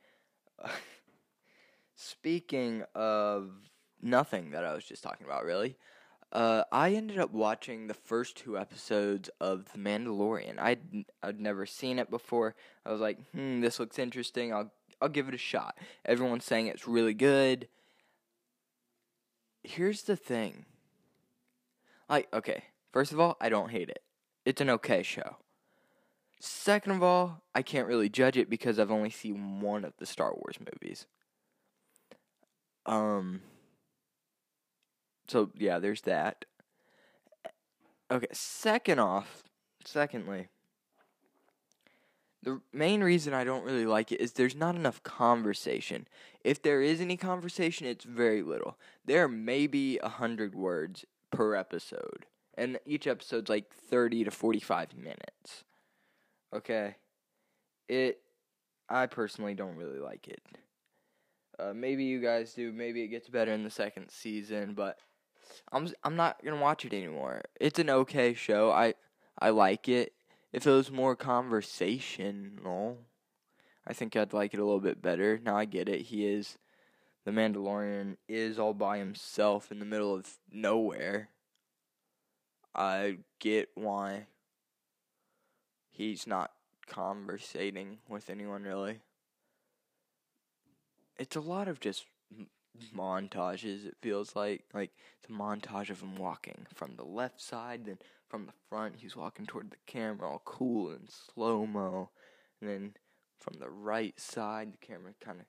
Speaking 1.96 2.84
of 2.94 3.50
nothing 4.02 4.50
that 4.50 4.64
I 4.64 4.74
was 4.74 4.84
just 4.84 5.02
talking 5.02 5.26
about, 5.26 5.44
really. 5.44 5.76
Uh, 6.36 6.64
I 6.70 6.90
ended 6.90 7.18
up 7.18 7.32
watching 7.32 7.86
the 7.86 7.94
first 7.94 8.36
two 8.36 8.58
episodes 8.58 9.30
of 9.40 9.72
The 9.72 9.78
Mandalorian. 9.78 10.58
I'd 10.58 11.06
I'd 11.22 11.40
never 11.40 11.64
seen 11.64 11.98
it 11.98 12.10
before. 12.10 12.54
I 12.84 12.92
was 12.92 13.00
like, 13.00 13.18
hmm, 13.30 13.62
this 13.62 13.80
looks 13.80 13.98
interesting. 13.98 14.52
I'll 14.52 14.70
I'll 15.00 15.08
give 15.08 15.28
it 15.28 15.34
a 15.34 15.38
shot. 15.38 15.78
Everyone's 16.04 16.44
saying 16.44 16.66
it's 16.66 16.86
really 16.86 17.14
good. 17.14 17.68
Here's 19.64 20.02
the 20.02 20.14
thing. 20.14 20.66
Like, 22.06 22.28
okay, 22.34 22.64
first 22.92 23.12
of 23.12 23.18
all, 23.18 23.38
I 23.40 23.48
don't 23.48 23.70
hate 23.70 23.88
it. 23.88 24.02
It's 24.44 24.60
an 24.60 24.68
okay 24.68 25.02
show. 25.02 25.38
Second 26.38 26.92
of 26.92 27.02
all, 27.02 27.44
I 27.54 27.62
can't 27.62 27.88
really 27.88 28.10
judge 28.10 28.36
it 28.36 28.50
because 28.50 28.78
I've 28.78 28.90
only 28.90 29.08
seen 29.08 29.62
one 29.62 29.86
of 29.86 29.94
the 29.96 30.04
Star 30.04 30.34
Wars 30.34 30.58
movies. 30.60 31.06
Um 32.84 33.40
so 35.28 35.50
yeah, 35.54 35.78
there's 35.78 36.02
that. 36.02 36.44
Okay, 38.10 38.26
second 38.32 39.00
off, 39.00 39.42
secondly, 39.84 40.48
the 42.42 42.60
main 42.72 43.02
reason 43.02 43.34
I 43.34 43.42
don't 43.42 43.64
really 43.64 43.86
like 43.86 44.12
it 44.12 44.20
is 44.20 44.32
there's 44.32 44.54
not 44.54 44.76
enough 44.76 45.02
conversation. 45.02 46.06
If 46.44 46.62
there 46.62 46.80
is 46.80 47.00
any 47.00 47.16
conversation, 47.16 47.88
it's 47.88 48.04
very 48.04 48.42
little. 48.42 48.78
There 49.04 49.26
may 49.26 49.66
be 49.66 49.98
a 49.98 50.08
hundred 50.08 50.54
words 50.54 51.04
per 51.32 51.56
episode, 51.56 52.26
and 52.54 52.78
each 52.86 53.08
episode's 53.08 53.50
like 53.50 53.72
thirty 53.74 54.22
to 54.22 54.30
forty-five 54.30 54.96
minutes. 54.96 55.64
Okay, 56.54 56.94
it. 57.88 58.20
I 58.88 59.06
personally 59.06 59.54
don't 59.54 59.74
really 59.74 59.98
like 59.98 60.28
it. 60.28 60.40
Uh, 61.58 61.72
maybe 61.74 62.04
you 62.04 62.20
guys 62.20 62.52
do. 62.54 62.72
Maybe 62.72 63.02
it 63.02 63.08
gets 63.08 63.28
better 63.28 63.52
in 63.52 63.64
the 63.64 63.70
second 63.70 64.10
season, 64.10 64.74
but 64.74 64.98
I'm 65.72 65.88
I'm 66.04 66.16
not 66.16 66.42
gonna 66.44 66.60
watch 66.60 66.84
it 66.84 66.92
anymore. 66.92 67.42
It's 67.60 67.78
an 67.78 67.90
okay 67.90 68.34
show. 68.34 68.70
I 68.70 68.94
I 69.38 69.50
like 69.50 69.88
it 69.88 70.12
if 70.56 70.66
it 70.66 70.70
was 70.70 70.90
more 70.90 71.14
conversational, 71.14 72.96
I 73.86 73.92
think 73.92 74.16
I'd 74.16 74.32
like 74.32 74.54
it 74.54 74.60
a 74.60 74.64
little 74.64 74.80
bit 74.80 75.02
better. 75.02 75.38
Now 75.42 75.56
I 75.56 75.66
get 75.66 75.86
it. 75.86 76.06
He 76.06 76.26
is 76.26 76.56
the 77.26 77.30
Mandalorian 77.30 78.16
is 78.26 78.58
all 78.58 78.72
by 78.72 78.96
himself 78.96 79.70
in 79.70 79.80
the 79.80 79.84
middle 79.84 80.14
of 80.14 80.38
nowhere. 80.50 81.28
I 82.74 83.18
get 83.38 83.68
why 83.74 84.28
he's 85.90 86.26
not 86.26 86.52
conversating 86.86 87.98
with 88.08 88.30
anyone 88.30 88.62
really. 88.62 89.00
It's 91.18 91.36
a 91.36 91.40
lot 91.40 91.68
of 91.68 91.80
just 91.80 92.06
montages 92.94 93.86
it 93.86 93.96
feels 94.00 94.36
like 94.36 94.64
like 94.74 94.90
it's 95.18 95.30
a 95.30 95.32
montage 95.32 95.90
of 95.90 96.00
him 96.00 96.16
walking 96.16 96.66
from 96.74 96.96
the 96.96 97.04
left 97.04 97.40
side 97.40 97.84
then 97.84 97.98
from 98.28 98.46
the 98.46 98.52
front, 98.68 98.96
he's 98.98 99.16
walking 99.16 99.46
toward 99.46 99.70
the 99.70 99.76
camera 99.86 100.28
all 100.28 100.42
cool 100.44 100.90
and 100.90 101.08
slow 101.08 101.66
mo. 101.66 102.10
And 102.60 102.68
then 102.68 102.94
from 103.38 103.58
the 103.58 103.70
right 103.70 104.18
side, 104.18 104.72
the 104.72 104.86
camera 104.86 105.12
kind 105.20 105.40
of 105.40 105.46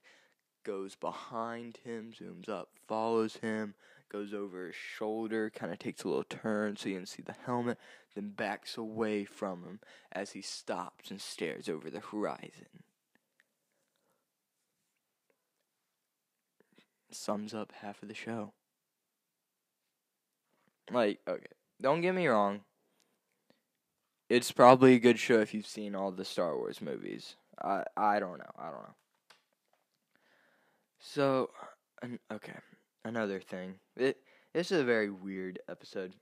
goes 0.63 0.95
behind 0.95 1.79
him, 1.83 2.11
zooms 2.19 2.49
up, 2.49 2.69
follows 2.87 3.37
him, 3.37 3.73
goes 4.09 4.33
over 4.33 4.67
his 4.67 4.75
shoulder, 4.75 5.49
kind 5.49 5.71
of 5.71 5.79
takes 5.79 6.03
a 6.03 6.07
little 6.07 6.23
turn 6.23 6.75
so 6.75 6.89
you 6.89 6.95
can 6.97 7.05
see 7.05 7.23
the 7.23 7.35
helmet, 7.45 7.79
then 8.15 8.29
backs 8.29 8.77
away 8.77 9.25
from 9.25 9.63
him 9.63 9.79
as 10.11 10.31
he 10.31 10.41
stops 10.41 11.09
and 11.09 11.21
stares 11.21 11.67
over 11.67 11.89
the 11.89 11.99
horizon. 11.99 12.83
Sums 17.11 17.53
up 17.53 17.71
half 17.81 18.01
of 18.01 18.09
the 18.09 18.15
show. 18.15 18.53
Like, 20.91 21.19
okay, 21.27 21.45
don't 21.81 22.01
get 22.01 22.15
me 22.15 22.27
wrong. 22.27 22.61
It's 24.29 24.51
probably 24.51 24.95
a 24.95 24.99
good 24.99 25.19
show 25.19 25.39
if 25.39 25.53
you've 25.53 25.67
seen 25.67 25.95
all 25.95 26.11
the 26.11 26.25
Star 26.25 26.57
Wars 26.57 26.81
movies. 26.81 27.35
I 27.61 27.83
I 27.95 28.19
don't 28.19 28.39
know. 28.39 28.51
I 28.57 28.65
don't 28.65 28.83
know. 28.83 28.95
So, 30.99 31.49
an, 32.01 32.19
okay, 32.31 32.57
another 33.05 33.39
thing. 33.39 33.75
It 33.95 34.17
this 34.53 34.71
is 34.71 34.81
a 34.81 34.85
very 34.85 35.09
weird 35.09 35.59
episode, 35.69 36.13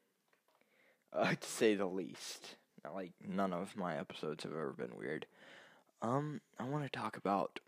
uh, 1.13 1.33
to 1.33 1.47
say 1.47 1.75
the 1.75 1.87
least. 1.87 2.55
Like 2.93 3.13
none 3.27 3.53
of 3.53 3.75
my 3.75 3.97
episodes 3.97 4.43
have 4.43 4.53
ever 4.53 4.73
been 4.73 4.95
weird. 4.97 5.25
Um, 6.01 6.41
I 6.59 6.65
want 6.65 6.83
to 6.83 6.99
talk 6.99 7.17
about 7.17 7.59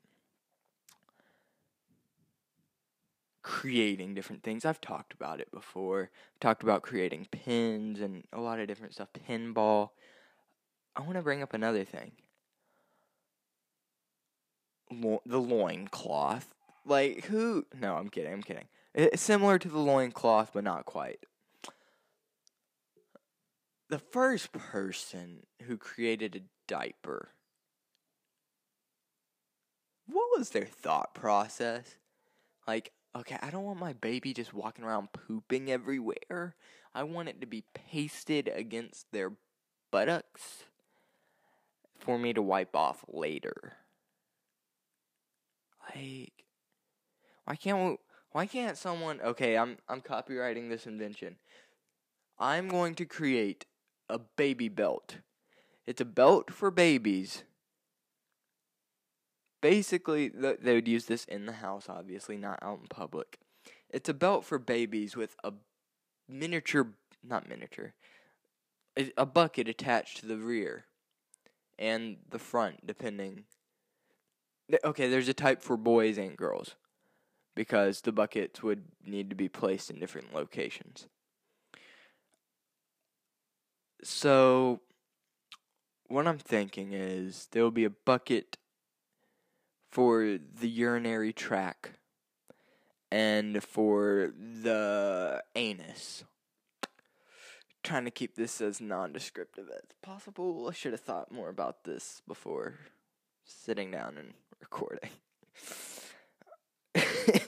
creating 3.44 4.14
different 4.14 4.44
things. 4.44 4.66
I've 4.66 4.82
talked 4.82 5.14
about 5.14 5.40
it 5.40 5.52
before. 5.52 6.10
I've 6.36 6.40
talked 6.40 6.64
about 6.64 6.82
creating 6.82 7.28
pins 7.32 8.02
and 8.02 8.24
a 8.34 8.42
lot 8.42 8.60
of 8.60 8.68
different 8.68 8.94
stuff. 8.94 9.10
Pinball. 9.28 9.90
I 10.96 11.02
want 11.02 11.14
to 11.14 11.22
bring 11.22 11.42
up 11.42 11.54
another 11.54 11.84
thing. 11.84 12.12
Lo- 14.92 15.22
the 15.26 15.40
loincloth. 15.40 16.54
Like, 16.86 17.26
who? 17.26 17.66
No, 17.80 17.96
I'm 17.96 18.10
kidding, 18.10 18.34
I'm 18.34 18.44
kidding. 18.44 18.66
It's 18.94 19.22
similar 19.22 19.60
to 19.60 19.68
the 19.68 19.78
loincloth, 19.78 20.52
but 20.54 20.64
not 20.64 20.86
quite. 20.86 21.20
The 23.90 24.00
first 24.00 24.52
person 24.52 25.46
who 25.64 25.78
created 25.78 26.36
a 26.36 26.42
diaper. 26.68 27.30
What 30.08 30.38
was 30.38 30.50
their 30.50 30.66
thought 30.66 31.14
process? 31.14 31.96
Like, 32.68 32.92
okay, 33.16 33.38
I 33.42 33.50
don't 33.50 33.64
want 33.64 33.80
my 33.80 33.94
baby 33.94 34.34
just 34.34 34.54
walking 34.54 34.86
around 34.86 35.14
pooping 35.14 35.72
everywhere. 35.72 36.56
I 36.94 37.04
want 37.04 37.30
it 37.30 37.42
to 37.42 37.48
be 37.48 37.64
pasted 37.74 38.52
against 38.54 39.12
their 39.12 39.34
buttocks 39.92 40.64
for 42.00 42.18
me 42.18 42.34
to 42.34 42.42
wipe 42.42 42.76
off 42.76 43.04
later. 43.08 43.74
Like, 45.96 46.34
why 47.46 47.56
can't 47.56 47.92
we, 47.92 47.98
why 48.32 48.46
can't 48.46 48.78
someone? 48.78 49.22
Okay, 49.22 49.58
I'm 49.58 49.78
I'm 49.88 50.02
copyrighting 50.02 50.70
this 50.70 50.86
invention. 50.86 51.38
I'm 52.40 52.68
going 52.68 52.96
to 52.96 53.06
create 53.06 53.66
a 54.10 54.20
baby 54.20 54.70
belt. 54.70 55.18
It's 55.86 56.02
a 56.02 56.06
belt 56.06 56.52
for 56.52 56.70
babies. 56.70 57.44
Basically, 59.62 60.30
they 60.30 60.74
would 60.74 60.88
use 60.88 61.06
this 61.06 61.26
in 61.26 61.46
the 61.46 61.54
house, 61.54 61.88
obviously, 61.90 62.38
not 62.38 62.60
out 62.62 62.80
in 62.82 62.88
public. 62.88 63.40
It's 63.90 64.10
a 64.10 64.14
belt 64.14 64.46
for 64.46 64.60
babies 64.60 65.16
with 65.16 65.36
a 65.44 65.54
miniature, 66.30 66.94
not 67.24 67.50
miniature, 67.50 67.94
a 69.18 69.26
bucket 69.26 69.68
attached 69.68 70.20
to 70.20 70.26
the 70.26 70.38
rear 70.38 70.86
and 71.80 72.18
the 72.30 72.40
front, 72.40 72.86
depending. 72.86 73.46
Okay, 74.84 75.10
there's 75.10 75.30
a 75.30 75.34
type 75.34 75.62
for 75.62 75.78
boys 75.78 76.18
and 76.18 76.36
girls 76.36 76.76
because 77.56 78.02
the 78.02 78.12
buckets 78.12 78.62
would 78.62 78.84
need 79.06 79.30
to 79.30 79.36
be 79.36 79.50
placed 79.50 79.90
in 79.90 80.00
different 80.00 80.34
locations. 80.34 81.08
So, 84.04 84.82
what 86.08 86.28
I'm 86.28 86.38
thinking 86.38 86.94
is 86.94 87.48
there 87.52 87.64
will 87.64 87.72
be 87.72 87.86
a 87.86 87.90
bucket 87.90 88.58
for 89.90 90.38
the 90.60 90.68
urinary 90.68 91.34
tract 91.34 91.92
and 93.12 93.64
for 93.64 94.34
the 94.38 95.44
anus 95.56 96.24
trying 97.88 98.06
to 98.06 98.12
keep 98.12 98.36
this 98.36 98.60
as 98.60 98.82
non-descriptive 98.82 99.70
as 99.70 99.84
possible. 100.02 100.68
I 100.70 100.74
should 100.74 100.92
have 100.92 101.00
thought 101.00 101.32
more 101.32 101.48
about 101.48 101.86
this 101.86 102.22
before 102.28 102.74
sitting 103.46 103.92
down 103.92 104.18
and 104.18 104.34
recording. 104.60 105.10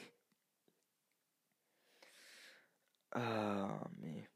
oh 3.15 3.81
me. 4.01 4.27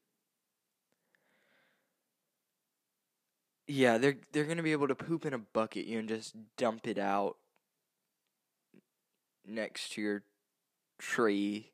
Yeah, 3.65 3.97
they're 3.97 4.17
they're 4.33 4.43
gonna 4.43 4.61
be 4.61 4.73
able 4.73 4.89
to 4.89 4.95
poop 4.95 5.25
in 5.25 5.33
a 5.33 5.39
bucket. 5.39 5.85
You 5.85 5.99
and 5.99 6.09
just 6.09 6.35
dump 6.57 6.85
it 6.85 6.97
out 6.97 7.37
next 9.45 9.93
to 9.93 10.01
your 10.01 10.23
tree 10.99 11.71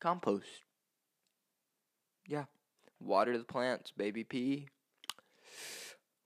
compost. 0.00 0.64
Yeah. 2.26 2.44
Water 3.00 3.36
the 3.36 3.44
plants, 3.44 3.92
baby 3.96 4.24
pee. 4.24 4.68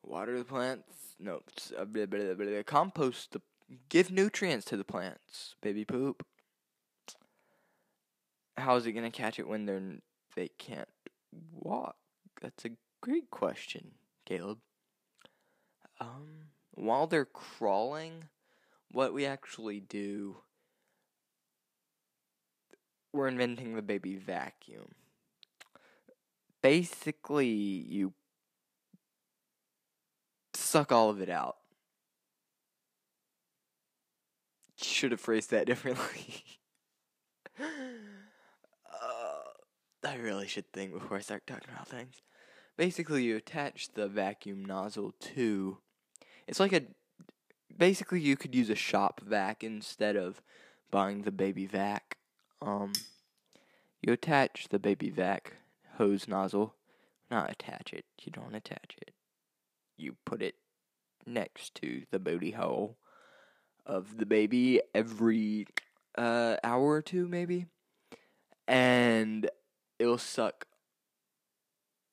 Water 0.03 0.39
the 0.39 0.45
plants. 0.45 1.17
No, 1.21 1.41
uh, 1.77 1.85
blah, 1.85 2.07
blah, 2.07 2.35
blah, 2.35 2.63
compost. 2.65 3.33
The, 3.33 3.41
give 3.89 4.11
nutrients 4.11 4.65
to 4.67 4.77
the 4.77 4.85
plants, 4.85 5.57
baby 5.61 5.85
poop. 5.85 6.25
How 8.57 8.77
is 8.77 8.87
it 8.87 8.93
gonna 8.93 9.11
catch 9.11 9.39
it 9.39 9.49
when 9.49 9.67
they're 9.67 9.83
they 10.35 10.51
can't 10.59 10.89
walk? 11.53 11.97
That's 12.41 12.65
a 12.65 12.71
great 13.01 13.31
question, 13.31 13.93
Caleb. 14.25 14.59
Um, 16.01 16.51
while 16.73 17.07
they're 17.07 17.25
crawling, 17.25 18.25
what 18.91 19.13
we 19.13 19.27
actually 19.27 19.81
do, 19.81 20.39
we're 23.13 23.29
inventing 23.29 23.75
the 23.75 23.83
baby 23.83 24.17
vacuum 24.17 24.95
basically 26.63 27.47
you 27.47 28.13
suck 30.55 30.93
all 30.93 31.11
of 31.11 31.21
it 31.21 31.31
out. 31.31 31.57
Should 34.77 35.13
have 35.13 35.21
phrased 35.21 35.51
that 35.51 35.67
differently. 35.73 36.45
uh, 37.59 37.65
I 40.05 40.17
really 40.17 40.47
should 40.47 40.71
think 40.73 40.93
before 40.93 41.17
I 41.17 41.21
start 41.21 41.47
talking 41.47 41.71
about 41.73 41.89
things. 41.89 42.23
Basically, 42.77 43.25
you 43.25 43.37
attach 43.37 43.93
the 43.95 44.07
vacuum 44.07 44.65
nozzle 44.65 45.13
to 45.35 45.79
It's 46.47 46.61
like 46.61 46.73
a 46.73 46.83
basically 47.77 48.21
you 48.21 48.37
could 48.37 48.55
use 48.55 48.71
a 48.71 48.77
shop 48.77 49.21
vac 49.21 49.65
instead 49.65 50.15
of 50.15 50.41
buying 50.91 51.23
the 51.23 51.33
baby 51.33 51.67
vac. 51.67 52.18
Um, 52.61 52.93
you 54.03 54.13
attach 54.13 54.69
the 54.69 54.79
baby 54.79 55.11
vac 55.11 55.55
hose 55.97 56.29
nozzle, 56.29 56.75
not 57.31 57.51
attach 57.51 57.93
it. 57.93 58.05
You 58.23 58.33
don't 58.33 58.55
attach 58.55 58.97
it. 59.01 59.13
You 59.97 60.17
put 60.25 60.43
it 60.43 60.55
next 61.27 61.75
to 61.77 62.03
the 62.11 62.19
booty 62.19 62.53
hole 62.53 62.97
of 63.85 64.19
the 64.19 64.27
baby 64.27 64.81
every 64.95 65.67
uh, 66.17 66.57
hour 66.63 66.91
or 66.91 67.03
two, 67.03 67.27
maybe, 67.27 67.67
and 68.67 69.49
it'll 69.99 70.19
suck 70.19 70.67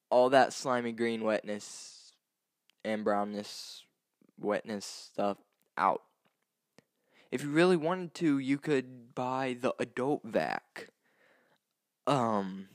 all 0.09 0.29
that 0.29 0.53
slimy 0.53 0.91
green 0.91 1.23
wetness 1.23 2.13
and 2.83 3.03
brownness, 3.03 3.83
wetness 4.39 4.85
stuff 4.85 5.37
out. 5.77 6.01
If 7.35 7.43
you 7.43 7.49
really 7.49 7.75
wanted 7.75 8.13
to, 8.13 8.39
you 8.39 8.57
could 8.57 9.13
buy 9.13 9.57
the 9.59 9.75
adult 9.77 10.21
vac. 10.23 10.87
Um, 12.07 12.69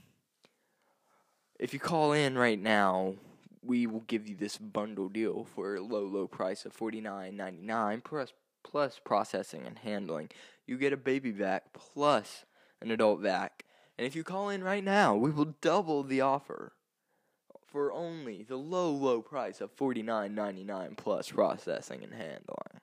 if 1.58 1.72
you 1.72 1.80
call 1.80 2.12
in 2.12 2.36
right 2.36 2.60
now, 2.60 3.14
we 3.62 3.86
will 3.86 4.00
give 4.00 4.28
you 4.28 4.36
this 4.36 4.58
bundle 4.58 5.08
deal 5.08 5.46
for 5.54 5.76
a 5.76 5.80
low, 5.80 6.04
low 6.04 6.26
price 6.26 6.66
of 6.66 6.74
forty 6.74 7.00
nine 7.00 7.38
ninety 7.38 7.62
nine 7.62 8.02
plus 8.02 8.34
plus 8.62 9.00
processing 9.02 9.64
and 9.66 9.78
handling. 9.78 10.28
You 10.66 10.76
get 10.76 10.92
a 10.92 10.98
baby 10.98 11.30
vac 11.30 11.72
plus 11.72 12.44
an 12.82 12.90
adult 12.90 13.20
vac. 13.20 13.64
And 13.96 14.06
if 14.06 14.14
you 14.14 14.22
call 14.22 14.50
in 14.50 14.62
right 14.62 14.84
now, 14.84 15.14
we 15.14 15.30
will 15.30 15.54
double 15.62 16.02
the 16.02 16.20
offer 16.20 16.74
for 17.66 17.94
only 17.94 18.42
the 18.42 18.58
low, 18.58 18.90
low 18.90 19.22
price 19.22 19.62
of 19.62 19.72
forty 19.72 20.02
nine 20.02 20.34
ninety 20.34 20.64
nine 20.64 20.96
plus 20.96 21.30
processing 21.30 22.02
and 22.04 22.12
handling 22.12 22.82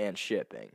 and 0.00 0.16
shipping. 0.16 0.70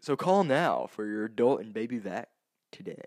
So 0.00 0.16
call 0.16 0.42
now 0.42 0.86
for 0.88 1.06
your 1.06 1.26
adult 1.26 1.60
and 1.60 1.74
baby 1.74 1.98
vac 1.98 2.28
today. 2.72 3.04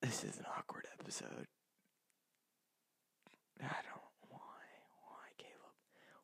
This 0.00 0.22
is 0.22 0.38
an 0.38 0.46
awkward 0.56 0.86
episode. 1.00 1.46
I 3.60 3.82
don't. 3.82 4.06
Why? 4.30 4.62
Why, 5.02 5.26
Caleb? 5.36 5.74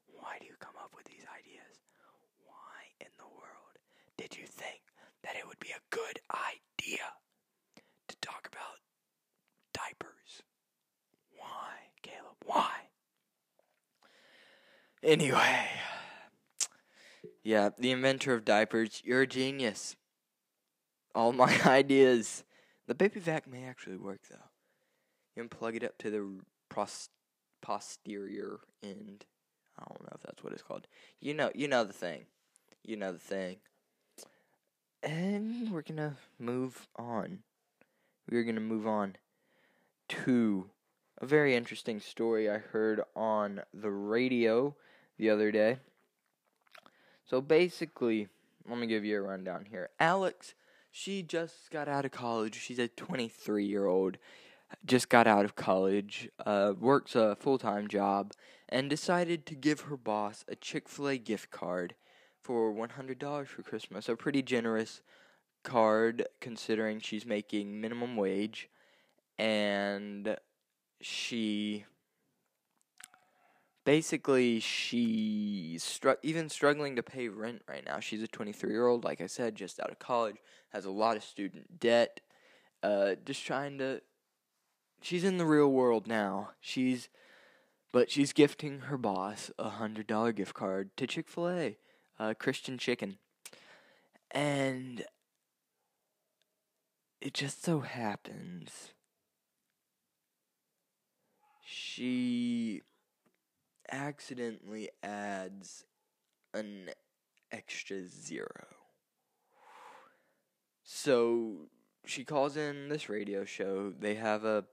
Why 0.06 0.36
do 0.38 0.46
you 0.46 0.54
come 0.60 0.76
up 0.78 0.92
with 0.94 1.06
these 1.06 1.26
ideas? 1.34 1.82
Why 2.46 2.94
in 3.00 3.10
the 3.18 3.26
world 3.26 3.74
did 4.16 4.36
you 4.36 4.46
think 4.46 4.82
that 5.24 5.34
it 5.34 5.48
would 5.48 5.58
be 5.58 5.74
a 5.74 5.82
good 5.90 6.20
idea 6.30 7.06
to 8.08 8.16
talk 8.20 8.48
about 8.52 8.78
diapers? 9.74 10.42
Why, 11.36 11.90
Caleb? 12.02 12.36
Why? 12.44 12.89
Anyway. 15.02 15.66
Yeah, 17.42 17.70
the 17.78 17.90
inventor 17.90 18.34
of 18.34 18.44
diapers, 18.44 19.00
you're 19.04 19.22
a 19.22 19.26
genius. 19.26 19.96
All 21.14 21.32
my 21.32 21.58
ideas. 21.66 22.44
The 22.86 22.94
baby 22.94 23.20
vac 23.20 23.46
may 23.46 23.64
actually 23.64 23.96
work 23.96 24.20
though. 24.30 24.36
You 25.34 25.42
can 25.42 25.48
plug 25.48 25.76
it 25.76 25.84
up 25.84 25.96
to 25.98 26.10
the 26.10 26.40
pros- 26.68 27.08
posterior 27.62 28.58
end. 28.82 29.24
I 29.78 29.84
don't 29.88 30.02
know 30.02 30.12
if 30.14 30.22
that's 30.22 30.44
what 30.44 30.52
it's 30.52 30.62
called. 30.62 30.86
You 31.20 31.34
know, 31.34 31.50
you 31.54 31.68
know 31.68 31.84
the 31.84 31.92
thing. 31.92 32.26
You 32.84 32.96
know 32.96 33.12
the 33.12 33.18
thing. 33.18 33.56
And 35.02 35.70
we're 35.70 35.82
gonna 35.82 36.16
move 36.38 36.88
on. 36.96 37.38
We're 38.30 38.44
gonna 38.44 38.60
move 38.60 38.86
on 38.86 39.16
to 40.08 40.68
a 41.18 41.26
very 41.26 41.54
interesting 41.54 42.00
story 42.00 42.50
I 42.50 42.58
heard 42.58 43.00
on 43.14 43.62
the 43.72 43.90
radio 43.90 44.74
the 45.20 45.30
other 45.30 45.52
day. 45.52 45.78
So 47.24 47.40
basically, 47.40 48.26
let 48.68 48.78
me 48.78 48.88
give 48.88 49.04
you 49.04 49.18
a 49.18 49.22
rundown 49.22 49.66
here. 49.70 49.90
Alex 50.00 50.54
she 50.90 51.22
just 51.22 51.70
got 51.70 51.88
out 51.88 52.04
of 52.04 52.10
college. 52.10 52.60
She's 52.60 52.78
a 52.78 52.88
23 52.88 53.64
year 53.64 53.86
old, 53.86 54.18
just 54.84 55.08
got 55.08 55.26
out 55.26 55.44
of 55.44 55.54
college, 55.54 56.28
uh, 56.44 56.74
works 56.78 57.14
a 57.14 57.36
full 57.36 57.58
time 57.58 57.88
job, 57.88 58.32
and 58.68 58.90
decided 58.90 59.46
to 59.46 59.54
give 59.54 59.82
her 59.82 59.96
boss 59.96 60.44
a 60.48 60.56
Chick 60.56 60.88
fil 60.88 61.08
A 61.08 61.18
gift 61.18 61.50
card 61.50 61.94
for 62.40 62.72
$100 62.72 63.46
for 63.46 63.62
Christmas. 63.62 64.08
A 64.08 64.16
pretty 64.16 64.42
generous 64.42 65.02
card 65.62 66.26
considering 66.40 67.00
she's 67.00 67.26
making 67.26 67.80
minimum 67.80 68.16
wage 68.16 68.68
and 69.38 70.36
she 71.00 71.84
basically 73.84 74.60
she's 74.60 75.82
str- 75.82 76.12
even 76.22 76.48
struggling 76.48 76.96
to 76.96 77.02
pay 77.02 77.28
rent 77.28 77.62
right 77.68 77.84
now. 77.84 78.00
She's 78.00 78.22
a 78.22 78.28
23 78.28 78.70
year 78.70 78.86
old, 78.86 79.04
like 79.04 79.20
I 79.20 79.26
said, 79.26 79.54
just 79.54 79.80
out 79.80 79.90
of 79.90 79.98
college, 79.98 80.36
has 80.70 80.84
a 80.84 80.90
lot 80.90 81.16
of 81.16 81.24
student 81.24 81.80
debt, 81.80 82.20
uh, 82.82 83.14
just 83.24 83.44
trying 83.44 83.78
to. 83.78 84.02
She's 85.02 85.24
in 85.24 85.38
the 85.38 85.46
real 85.46 85.70
world 85.70 86.06
now. 86.06 86.50
She's, 86.60 87.08
but 87.90 88.10
she's 88.10 88.32
gifting 88.34 88.80
her 88.80 88.98
boss 88.98 89.50
a 89.58 89.70
hundred 89.70 90.06
dollar 90.06 90.32
gift 90.32 90.54
card 90.54 90.96
to 90.98 91.06
Chick 91.06 91.28
Fil 91.28 91.48
A, 91.48 91.78
uh, 92.18 92.34
Christian 92.38 92.76
Chicken, 92.76 93.16
and 94.30 95.04
it 97.20 97.34
just 97.34 97.64
so 97.64 97.80
happens 97.80 98.92
she 101.70 102.82
accidentally 103.90 104.90
adds 105.02 105.84
an 106.54 106.90
extra 107.50 108.06
zero. 108.06 108.66
So 110.82 111.68
she 112.04 112.24
calls 112.24 112.56
in 112.56 112.88
this 112.88 113.08
radio 113.08 113.44
show. 113.44 113.92
They 113.98 114.16
have 114.16 114.44
a 114.44 114.64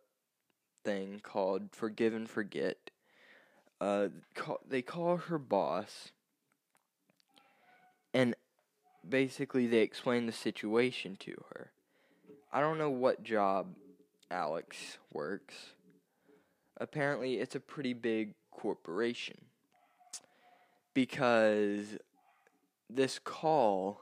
thing 0.84 1.20
called 1.22 1.70
Forgive 1.72 2.14
and 2.14 2.30
Forget. 2.30 2.92
Uh, 3.80 4.08
call, 4.34 4.60
they 4.68 4.82
call 4.82 5.18
her 5.18 5.38
boss, 5.38 6.12
and 8.12 8.34
basically 9.08 9.68
they 9.68 9.80
explain 9.80 10.26
the 10.26 10.32
situation 10.32 11.16
to 11.20 11.32
her. 11.50 11.72
I 12.52 12.60
don't 12.60 12.80
know 12.80 12.90
what 12.90 13.22
job 13.22 13.76
Alex 14.32 14.98
works. 15.14 15.54
Apparently, 16.78 17.36
it's 17.36 17.56
a 17.56 17.60
pretty 17.60 17.94
big 17.94 18.34
corporation 18.58 19.38
because 20.94 21.98
this 22.90 23.20
call 23.20 24.02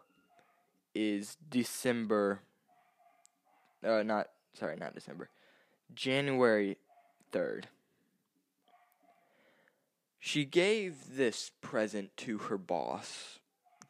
is 0.96 1.38
December 1.50 2.40
uh 3.86 4.02
not 4.02 4.30
sorry, 4.54 4.78
not 4.78 4.96
December. 4.96 5.30
January 5.94 6.78
3rd. 7.32 7.66
She 10.18 10.46
gave 10.46 11.16
this 11.16 11.52
present 11.62 12.16
to 12.18 12.38
her 12.40 12.58
boss 12.58 13.40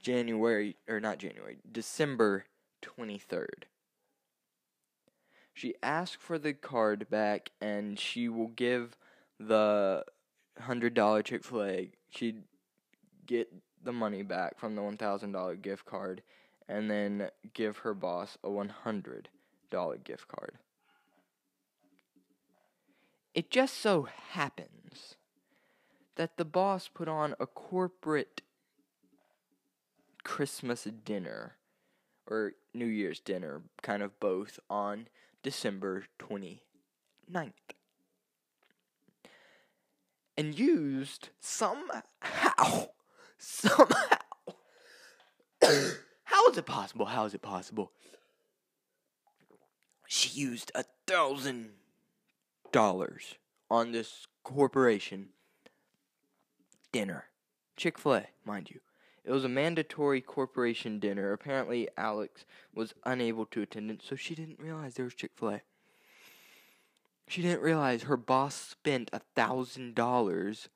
January 0.01 0.75
or 0.89 0.99
not 0.99 1.19
January, 1.19 1.58
December 1.71 2.45
23rd. 2.82 3.63
She 5.54 5.75
asked 5.82 6.21
for 6.21 6.38
the 6.38 6.54
card 6.54 7.10
back 7.10 7.51
and 7.62 7.97
she 7.97 8.28
will 8.28 8.49
give 8.49 8.97
the 9.39 10.04
hundred 10.59 10.93
dollar 10.93 11.21
Chick 11.21 11.43
Fil 11.43 11.63
A, 11.63 11.91
she'd 12.09 12.43
get 13.25 13.51
the 13.83 13.91
money 13.91 14.23
back 14.23 14.59
from 14.59 14.75
the 14.75 14.81
one 14.81 14.97
thousand 14.97 15.31
dollar 15.31 15.55
gift 15.55 15.85
card, 15.85 16.21
and 16.67 16.89
then 16.89 17.29
give 17.53 17.79
her 17.79 17.93
boss 17.93 18.37
a 18.43 18.49
one 18.49 18.69
hundred 18.69 19.29
dollar 19.69 19.97
gift 19.97 20.27
card. 20.27 20.57
It 23.33 23.51
just 23.51 23.77
so 23.77 24.07
happens 24.31 25.15
that 26.15 26.37
the 26.37 26.45
boss 26.45 26.87
put 26.87 27.09
on 27.09 27.35
a 27.39 27.45
corporate 27.45 28.41
Christmas 30.23 30.87
dinner 31.03 31.57
or 32.27 32.53
New 32.73 32.85
Year's 32.85 33.19
dinner, 33.19 33.61
kind 33.81 34.01
of 34.01 34.19
both, 34.19 34.59
on 34.69 35.07
December 35.43 36.05
29th 36.17 37.74
and 40.37 40.57
used 40.57 41.29
somehow, 41.39 42.87
somehow. 43.37 44.17
How 46.23 46.49
is 46.49 46.57
it 46.57 46.65
possible? 46.65 47.05
How 47.05 47.25
is 47.25 47.33
it 47.33 47.41
possible? 47.41 47.91
She 50.07 50.29
used 50.39 50.71
a 50.75 50.85
thousand 51.07 51.71
dollars 52.71 53.35
on 53.69 53.91
this 53.91 54.27
corporation 54.43 55.29
dinner. 56.91 57.25
Chick 57.75 57.97
fil 57.97 58.15
A, 58.15 58.27
mind 58.45 58.69
you. 58.69 58.79
It 59.23 59.31
was 59.31 59.43
a 59.43 59.49
mandatory 59.49 60.21
corporation 60.21 60.99
dinner. 60.99 61.33
Apparently, 61.33 61.89
Alex 61.97 62.45
was 62.73 62.93
unable 63.05 63.45
to 63.47 63.63
attend 63.63 63.89
it, 63.89 64.01
so 64.03 64.15
she 64.15 64.35
didn't 64.35 64.59
realize 64.59 64.93
there 64.93 65.05
was 65.05 65.15
Chick 65.15 65.31
fil 65.35 65.49
A. 65.49 65.61
She 67.27 67.41
didn't 67.41 67.61
realize 67.61 68.03
her 68.03 68.17
boss 68.17 68.55
spent 68.55 69.09
a 69.11 69.19
thousand 69.35 69.95
dollars 69.95 70.69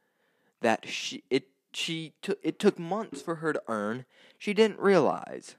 that 0.61 0.87
she 0.87 1.23
it 1.29 1.49
she 1.71 2.13
took 2.21 2.39
it 2.41 2.59
took 2.59 2.79
months 2.79 3.21
for 3.21 3.35
her 3.35 3.53
to 3.53 3.61
earn. 3.67 4.05
She 4.37 4.53
didn't 4.53 4.79
realize 4.79 5.55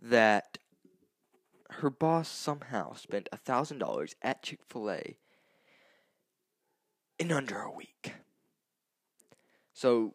that 0.00 0.58
her 1.70 1.90
boss 1.90 2.28
somehow 2.28 2.94
spent 2.94 3.28
a 3.32 3.36
thousand 3.36 3.78
dollars 3.78 4.14
at 4.22 4.42
Chick 4.42 4.60
fil 4.68 4.90
A 4.90 5.16
in 7.18 7.32
under 7.32 7.60
a 7.60 7.70
week. 7.70 8.14
So 9.72 10.14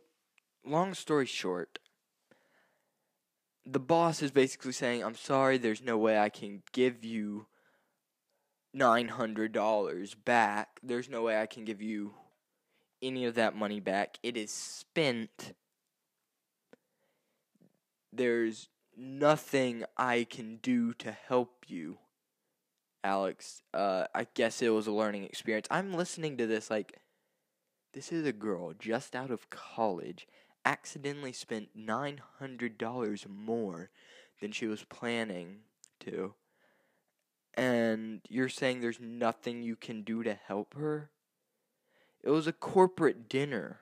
long 0.65 0.93
story 0.93 1.25
short, 1.25 1.79
the 3.65 3.79
boss 3.79 4.21
is 4.21 4.31
basically 4.31 4.71
saying, 4.71 5.03
I'm 5.03 5.15
sorry, 5.15 5.57
there's 5.57 5.83
no 5.83 5.97
way 5.97 6.17
I 6.17 6.29
can 6.29 6.61
give 6.71 7.03
you 7.03 7.47
$900 8.75 10.15
back. 10.25 10.79
There's 10.83 11.09
no 11.09 11.23
way 11.23 11.39
I 11.39 11.45
can 11.45 11.65
give 11.65 11.81
you 11.81 12.13
any 13.01 13.25
of 13.25 13.35
that 13.35 13.55
money 13.55 13.79
back. 13.79 14.17
It 14.23 14.35
is 14.35 14.51
spent. 14.51 15.53
There's 18.11 18.69
nothing 18.97 19.83
I 19.97 20.25
can 20.29 20.57
do 20.57 20.93
to 20.95 21.11
help 21.11 21.65
you, 21.67 21.97
Alex. 23.03 23.61
Uh, 23.73 24.05
I 24.13 24.27
guess 24.33 24.61
it 24.61 24.69
was 24.69 24.87
a 24.87 24.91
learning 24.91 25.23
experience. 25.23 25.67
I'm 25.69 25.93
listening 25.93 26.37
to 26.37 26.47
this 26.47 26.69
like 26.69 26.99
this 27.93 28.11
is 28.11 28.25
a 28.25 28.33
girl 28.33 28.73
just 28.77 29.15
out 29.15 29.31
of 29.31 29.49
college 29.49 30.27
accidentally 30.65 31.31
spent 31.31 31.69
$900 31.77 33.27
more 33.29 33.89
than 34.41 34.51
she 34.51 34.65
was 34.67 34.83
planning 34.83 35.59
to. 36.01 36.33
And 37.55 38.21
you're 38.29 38.49
saying 38.49 38.81
there's 38.81 38.99
nothing 38.99 39.63
you 39.63 39.75
can 39.75 40.01
do 40.01 40.23
to 40.23 40.33
help 40.33 40.73
her? 40.75 41.09
It 42.21 42.29
was 42.29 42.47
a 42.47 42.53
corporate 42.53 43.29
dinner. 43.29 43.81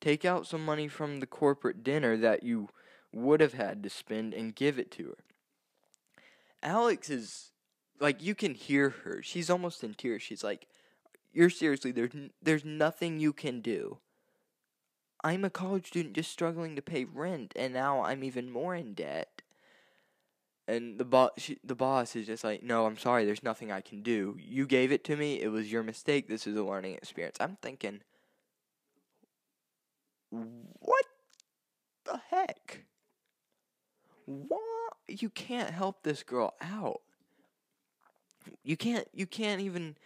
Take 0.00 0.24
out 0.24 0.46
some 0.46 0.64
money 0.64 0.86
from 0.86 1.20
the 1.20 1.26
corporate 1.26 1.82
dinner 1.82 2.16
that 2.16 2.42
you 2.42 2.68
would 3.12 3.40
have 3.40 3.54
had 3.54 3.82
to 3.82 3.90
spend 3.90 4.34
and 4.34 4.54
give 4.54 4.78
it 4.78 4.90
to 4.92 5.08
her. 5.08 5.24
Alex 6.62 7.10
is 7.10 7.50
like 8.00 8.22
you 8.22 8.34
can 8.34 8.54
hear 8.54 8.90
her. 8.90 9.22
She's 9.22 9.50
almost 9.50 9.82
in 9.82 9.94
tears. 9.94 10.22
She's 10.22 10.44
like, 10.44 10.66
you're 11.32 11.50
seriously 11.50 11.90
there's 11.90 12.12
there's 12.42 12.64
nothing 12.64 13.18
you 13.18 13.32
can 13.32 13.60
do. 13.60 13.98
I'm 15.22 15.44
a 15.44 15.50
college 15.50 15.86
student 15.86 16.14
just 16.14 16.30
struggling 16.30 16.76
to 16.76 16.82
pay 16.82 17.04
rent, 17.04 17.54
and 17.56 17.72
now 17.72 18.02
I'm 18.02 18.22
even 18.22 18.50
more 18.50 18.74
in 18.74 18.92
debt. 18.92 19.40
And 20.66 20.98
the 20.98 21.04
boss, 21.04 21.50
the 21.62 21.74
boss 21.74 22.16
is 22.16 22.26
just 22.26 22.42
like, 22.42 22.62
no, 22.62 22.86
I'm 22.86 22.96
sorry, 22.96 23.24
there's 23.24 23.42
nothing 23.42 23.70
I 23.70 23.82
can 23.82 24.02
do. 24.02 24.36
You 24.38 24.66
gave 24.66 24.92
it 24.92 25.04
to 25.04 25.16
me. 25.16 25.40
It 25.40 25.48
was 25.48 25.70
your 25.70 25.82
mistake. 25.82 26.26
This 26.26 26.46
is 26.46 26.56
a 26.56 26.62
learning 26.62 26.94
experience. 26.94 27.36
I'm 27.38 27.58
thinking, 27.60 28.00
what 30.30 31.04
the 32.04 32.20
heck? 32.30 32.84
What? 34.26 34.60
You 35.06 35.28
can't 35.28 35.70
help 35.70 36.02
this 36.02 36.22
girl 36.22 36.54
out. 36.62 37.02
You 38.62 38.76
can't. 38.76 39.06
You 39.12 39.26
can't 39.26 39.60
even 39.60 39.96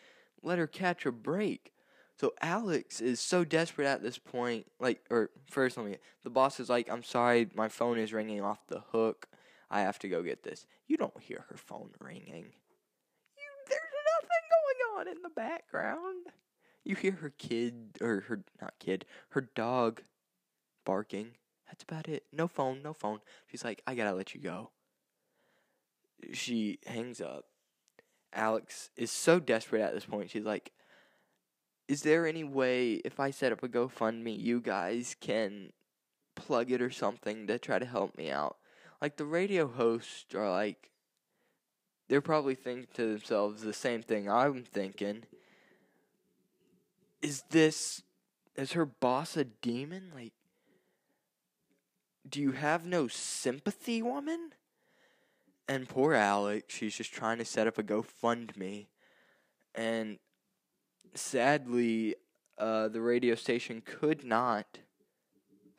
let 0.42 0.59
her 0.59 0.66
catch 0.66 1.07
a 1.07 1.12
break. 1.12 1.73
So 2.16 2.33
Alex 2.42 3.01
is 3.01 3.21
so 3.21 3.44
desperate 3.44 3.87
at 3.87 4.03
this 4.03 4.18
point. 4.18 4.66
Like, 4.81 5.05
or 5.09 5.31
first, 5.49 5.77
let 5.77 5.87
me. 5.87 5.97
The 6.25 6.31
boss 6.31 6.59
is 6.59 6.68
like, 6.68 6.90
"I'm 6.90 7.05
sorry, 7.05 7.49
my 7.55 7.68
phone 7.68 7.99
is 7.99 8.12
ringing 8.12 8.42
off 8.42 8.66
the 8.66 8.81
hook. 8.92 9.29
I 9.71 9.81
have 9.81 9.99
to 10.01 10.09
go 10.09 10.23
get 10.23 10.43
this." 10.43 10.67
You 10.87 10.97
don't 10.97 11.21
hear 11.21 11.45
her 11.49 11.57
phone 11.57 11.91
ringing. 12.01 12.53
You, 13.37 13.51
there's 13.69 13.81
nothing 14.15 14.45
going 14.51 14.99
on 14.99 15.09
in 15.09 15.23
the 15.23 15.31
background. 15.31 16.27
You 16.85 16.97
hear 16.97 17.13
her 17.13 17.31
kid, 17.31 17.99
or 18.01 18.21
her 18.23 18.45
not 18.61 18.75
kid, 18.79 19.05
her 19.31 19.43
dog, 19.43 20.03
barking. 20.85 21.33
That's 21.67 21.83
about 21.83 22.09
it. 22.09 22.25
No 22.33 22.49
phone, 22.49 22.83
no 22.83 22.93
phone. 22.93 23.21
She's 23.47 23.65
like, 23.65 23.83
"I 23.87 23.95
gotta 23.95 24.15
let 24.15 24.35
you 24.35 24.41
go." 24.41 24.71
She 26.33 26.81
hangs 26.87 27.21
up 27.21 27.45
Alex 28.33 28.91
is 28.97 29.11
so 29.11 29.41
desperate 29.41 29.83
at 29.83 29.95
this 29.95 30.05
point. 30.05 30.31
She's 30.31 30.45
like, 30.45 30.73
Is 31.87 32.03
there 32.03 32.27
any 32.27 32.45
way 32.45 32.95
if 33.05 33.19
I 33.19 33.31
set 33.31 33.53
up 33.53 33.63
a 33.63 33.69
GoFundMe, 33.69 34.39
you 34.39 34.61
guys 34.61 35.17
can 35.21 35.73
plug 36.35 36.71
it 36.71 36.83
or 36.83 36.91
something 36.91 37.47
to 37.47 37.59
try 37.59 37.79
to 37.79 37.87
help 37.87 38.17
me 38.17 38.31
out? 38.31 38.57
Like, 39.01 39.17
the 39.17 39.25
radio 39.25 39.67
hosts 39.67 40.35
are 40.35 40.51
like, 40.51 40.91
they're 42.09 42.21
probably 42.21 42.55
thinking 42.55 42.89
to 42.95 43.07
themselves 43.07 43.63
the 43.63 43.73
same 43.73 44.03
thing 44.03 44.31
I'm 44.31 44.65
thinking. 44.65 45.25
Is 47.21 47.45
this, 47.51 48.03
is 48.57 48.73
her 48.73 48.87
boss 48.87 49.37
a 49.37 49.45
demon? 49.45 50.11
Like, 50.15 50.33
do 52.29 52.41
you 52.41 52.53
have 52.53 52.87
no 52.87 53.09
sympathy, 53.09 54.03
woman? 54.03 54.51
And 55.69 55.89
poor 55.89 56.15
Alex, 56.15 56.75
she's 56.75 56.97
just 56.97 57.13
trying 57.13 57.39
to 57.39 57.45
set 57.45 57.67
up 57.67 57.79
a 57.79 57.83
GoFundMe. 57.83 58.87
And 59.75 60.19
sadly, 61.15 62.17
uh, 62.57 62.89
the 62.89 63.01
radio 63.01 63.35
station 63.35 63.83
could 63.85 64.25
not 64.25 64.79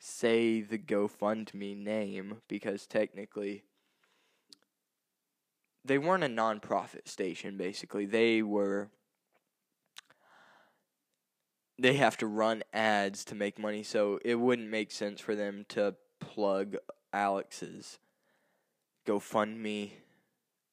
say 0.00 0.62
the 0.62 0.78
GoFundMe 0.78 1.76
name 1.76 2.38
because 2.48 2.86
technically 2.86 3.64
they 5.84 5.98
weren't 5.98 6.24
a 6.24 6.28
nonprofit 6.28 7.06
station, 7.06 7.56
basically. 7.56 8.06
They 8.06 8.42
were. 8.42 8.88
They 11.78 11.94
have 11.94 12.18
to 12.18 12.26
run 12.26 12.62
ads 12.74 13.24
to 13.26 13.34
make 13.34 13.58
money, 13.58 13.82
so 13.82 14.18
it 14.22 14.34
wouldn't 14.34 14.68
make 14.68 14.90
sense 14.90 15.20
for 15.20 15.34
them 15.34 15.64
to 15.70 15.94
plug 16.18 16.76
Alex's 17.12 17.98
GoFundMe. 19.06 19.92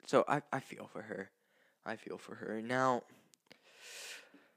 So 0.06 0.26
I, 0.28 0.42
I 0.52 0.60
feel 0.60 0.90
for 0.92 1.04
her. 1.04 1.32
I 1.86 1.96
feel 1.96 2.18
for 2.18 2.36
her. 2.36 2.62
Now, 2.62 3.04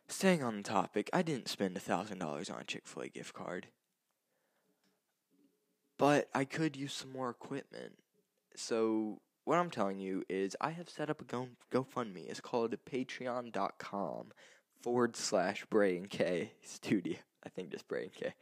staying 0.08 0.42
on 0.42 0.56
the 0.56 0.62
topic, 0.64 1.08
I 1.12 1.22
didn't 1.22 1.48
spend 1.48 1.76
a 1.76 1.80
thousand 1.80 2.18
dollars 2.18 2.50
on 2.50 2.60
a 2.60 2.64
Chick 2.64 2.82
fil 2.84 3.04
A 3.04 3.08
gift 3.08 3.32
card. 3.32 3.68
But 6.00 6.30
I 6.34 6.46
could 6.46 6.76
use 6.76 6.94
some 6.94 7.12
more 7.12 7.28
equipment. 7.28 7.92
So 8.56 9.20
what 9.44 9.58
I'm 9.58 9.68
telling 9.68 9.98
you 9.98 10.24
is 10.30 10.56
I 10.58 10.70
have 10.70 10.88
set 10.88 11.10
up 11.10 11.20
a 11.20 11.24
Go 11.24 11.48
GoFundMe. 11.70 12.26
It's 12.26 12.40
called 12.40 12.74
patreon.com 12.90 14.28
forward 14.80 15.14
slash 15.14 15.66
Bray 15.66 15.98
and 15.98 16.08
Cay 16.08 16.52
studio. 16.62 17.16
I 17.44 17.50
think 17.50 17.68
just 17.68 17.86
Bray 17.86 18.04
and 18.04 18.14
Cay. 18.14 18.32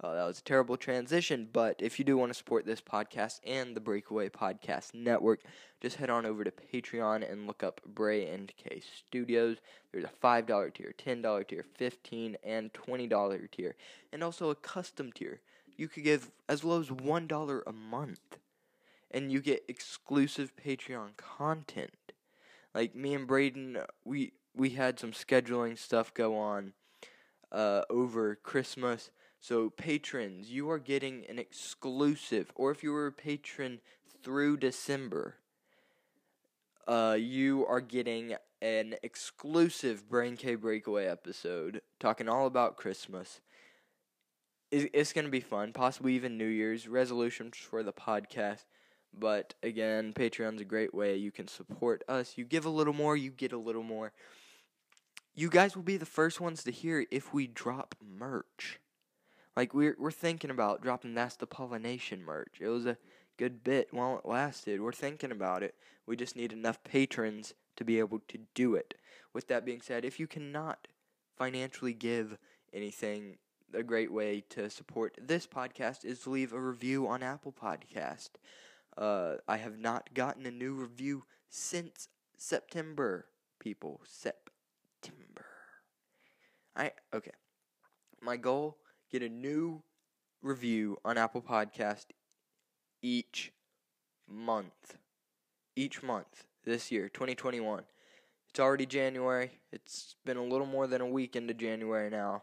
Uh, 0.00 0.14
that 0.14 0.24
was 0.24 0.38
a 0.38 0.44
terrible 0.44 0.76
transition, 0.76 1.48
but 1.52 1.74
if 1.80 1.98
you 1.98 2.04
do 2.04 2.16
want 2.16 2.30
to 2.30 2.38
support 2.38 2.66
this 2.66 2.80
podcast 2.80 3.40
and 3.44 3.76
the 3.76 3.80
Breakaway 3.80 4.28
Podcast 4.28 4.94
Network, 4.94 5.40
just 5.80 5.96
head 5.96 6.08
on 6.08 6.24
over 6.24 6.44
to 6.44 6.52
Patreon 6.52 7.28
and 7.28 7.48
look 7.48 7.64
up 7.64 7.80
Bray 7.84 8.28
and 8.28 8.52
Cay 8.56 8.80
Studios. 8.80 9.58
There's 9.90 10.04
a 10.04 10.24
$5 10.24 10.74
tier, 10.74 10.94
$10 10.96 11.48
tier, 11.48 11.64
15 11.74 12.36
and 12.44 12.72
$20 12.72 13.50
tier, 13.50 13.74
and 14.12 14.22
also 14.22 14.50
a 14.50 14.54
custom 14.54 15.10
tier. 15.12 15.40
You 15.76 15.88
could 15.88 16.04
give 16.04 16.30
as 16.48 16.64
low 16.64 16.80
as 16.80 16.88
$1 16.88 17.62
a 17.66 17.72
month, 17.72 18.38
and 19.10 19.32
you 19.32 19.40
get 19.40 19.64
exclusive 19.68 20.52
Patreon 20.56 21.16
content. 21.16 22.12
Like 22.74 22.94
me 22.94 23.14
and 23.14 23.26
Braden, 23.26 23.78
we 24.04 24.32
we 24.54 24.70
had 24.70 24.98
some 24.98 25.12
scheduling 25.12 25.78
stuff 25.78 26.12
go 26.12 26.36
on 26.36 26.74
uh, 27.50 27.82
over 27.88 28.34
Christmas 28.34 29.10
so, 29.42 29.70
patrons, 29.70 30.52
you 30.52 30.70
are 30.70 30.78
getting 30.78 31.24
an 31.28 31.40
exclusive, 31.40 32.52
or 32.54 32.70
if 32.70 32.84
you 32.84 32.92
were 32.92 33.08
a 33.08 33.12
patron 33.12 33.80
through 34.22 34.58
December, 34.58 35.34
uh, 36.86 37.16
you 37.18 37.66
are 37.66 37.80
getting 37.80 38.36
an 38.60 38.94
exclusive 39.02 40.08
Brain 40.08 40.36
K 40.36 40.54
Breakaway 40.54 41.06
episode 41.06 41.82
talking 41.98 42.28
all 42.28 42.46
about 42.46 42.76
Christmas. 42.76 43.40
It's 44.72 45.12
going 45.12 45.26
to 45.26 45.30
be 45.30 45.40
fun, 45.40 45.74
possibly 45.74 46.14
even 46.14 46.38
New 46.38 46.46
Year's 46.46 46.88
resolutions 46.88 47.58
for 47.58 47.82
the 47.82 47.92
podcast. 47.92 48.64
But 49.12 49.52
again, 49.62 50.14
Patreon's 50.14 50.62
a 50.62 50.64
great 50.64 50.94
way 50.94 51.14
you 51.16 51.30
can 51.30 51.46
support 51.46 52.02
us. 52.08 52.38
You 52.38 52.46
give 52.46 52.64
a 52.64 52.70
little 52.70 52.94
more, 52.94 53.14
you 53.14 53.30
get 53.30 53.52
a 53.52 53.58
little 53.58 53.82
more. 53.82 54.12
You 55.34 55.50
guys 55.50 55.76
will 55.76 55.82
be 55.82 55.98
the 55.98 56.06
first 56.06 56.40
ones 56.40 56.64
to 56.64 56.70
hear 56.70 57.04
if 57.10 57.34
we 57.34 57.46
drop 57.46 57.94
merch. 58.02 58.80
Like 59.54 59.74
we're 59.74 59.94
we're 59.98 60.10
thinking 60.10 60.50
about 60.50 60.80
dropping 60.80 61.14
that's 61.14 61.36
the 61.36 61.46
pollination 61.46 62.24
merch. 62.24 62.56
It 62.58 62.68
was 62.68 62.86
a 62.86 62.96
good 63.36 63.62
bit 63.62 63.88
while 63.92 64.16
it 64.16 64.26
lasted. 64.26 64.80
We're 64.80 64.92
thinking 64.92 65.32
about 65.32 65.62
it. 65.62 65.74
We 66.06 66.16
just 66.16 66.36
need 66.36 66.52
enough 66.52 66.82
patrons 66.82 67.52
to 67.76 67.84
be 67.84 67.98
able 67.98 68.20
to 68.28 68.38
do 68.54 68.74
it. 68.74 68.94
With 69.34 69.48
that 69.48 69.66
being 69.66 69.82
said, 69.82 70.06
if 70.06 70.18
you 70.18 70.26
cannot 70.26 70.88
financially 71.36 71.92
give 71.92 72.38
anything, 72.72 73.36
a 73.74 73.82
great 73.82 74.12
way 74.12 74.44
to 74.50 74.70
support 74.70 75.16
this 75.20 75.46
podcast 75.46 76.04
is 76.04 76.20
to 76.20 76.30
leave 76.30 76.52
a 76.52 76.60
review 76.60 77.06
on 77.06 77.22
Apple 77.22 77.52
Podcast. 77.52 78.30
Uh, 78.96 79.36
I 79.48 79.56
have 79.56 79.78
not 79.78 80.14
gotten 80.14 80.46
a 80.46 80.50
new 80.50 80.74
review 80.74 81.24
since 81.48 82.08
September 82.36 83.26
people. 83.58 84.00
September. 84.04 85.46
I 86.76 86.92
okay. 87.14 87.32
My 88.20 88.36
goal: 88.36 88.78
get 89.10 89.22
a 89.22 89.28
new 89.28 89.82
review 90.42 90.98
on 91.04 91.18
Apple 91.18 91.42
Podcast 91.42 92.06
each 93.00 93.52
month. 94.28 94.96
Each 95.74 96.02
month 96.02 96.44
this 96.64 96.92
year, 96.92 97.08
2021. 97.08 97.84
It's 98.50 98.60
already 98.60 98.84
January. 98.84 99.52
It's 99.72 100.16
been 100.26 100.36
a 100.36 100.44
little 100.44 100.66
more 100.66 100.86
than 100.86 101.00
a 101.00 101.06
week 101.06 101.34
into 101.36 101.54
January 101.54 102.10
now. 102.10 102.42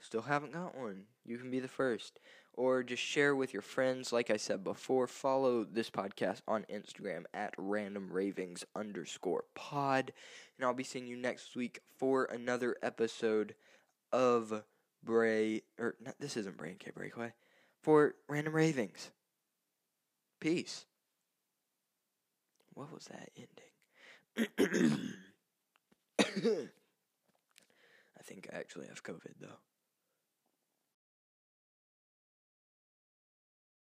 Still 0.00 0.22
haven't 0.22 0.54
got 0.54 0.76
one. 0.76 1.02
You 1.26 1.36
can 1.36 1.50
be 1.50 1.60
the 1.60 1.68
first. 1.68 2.20
Or 2.54 2.82
just 2.82 3.02
share 3.02 3.36
with 3.36 3.52
your 3.52 3.62
friends. 3.62 4.12
Like 4.12 4.30
I 4.30 4.38
said 4.38 4.64
before, 4.64 5.06
follow 5.06 5.64
this 5.64 5.90
podcast 5.90 6.40
on 6.48 6.64
Instagram 6.72 7.24
at 7.34 7.54
random 7.56 8.10
ravings 8.10 8.64
underscore 8.74 9.44
pod. 9.54 10.12
And 10.56 10.64
I'll 10.64 10.74
be 10.74 10.84
seeing 10.84 11.06
you 11.06 11.16
next 11.16 11.54
week 11.54 11.80
for 11.98 12.24
another 12.24 12.76
episode 12.82 13.54
of 14.10 14.62
Bray. 15.04 15.62
Or, 15.78 15.94
not, 16.04 16.16
this 16.18 16.36
isn't 16.36 16.56
Bray 16.56 16.70
and 16.70 16.78
Cay 16.78 16.90
Breakaway. 16.94 17.32
For 17.82 18.14
Random 18.28 18.54
Ravings. 18.54 19.10
Peace. 20.40 20.86
What 22.74 22.92
was 22.92 23.06
that 23.06 23.30
ending? 23.36 23.48
I 26.18 26.68
think 28.22 28.48
I 28.52 28.56
actually 28.56 28.86
have 28.86 29.02
COVID 29.02 29.34
though. 29.40 29.58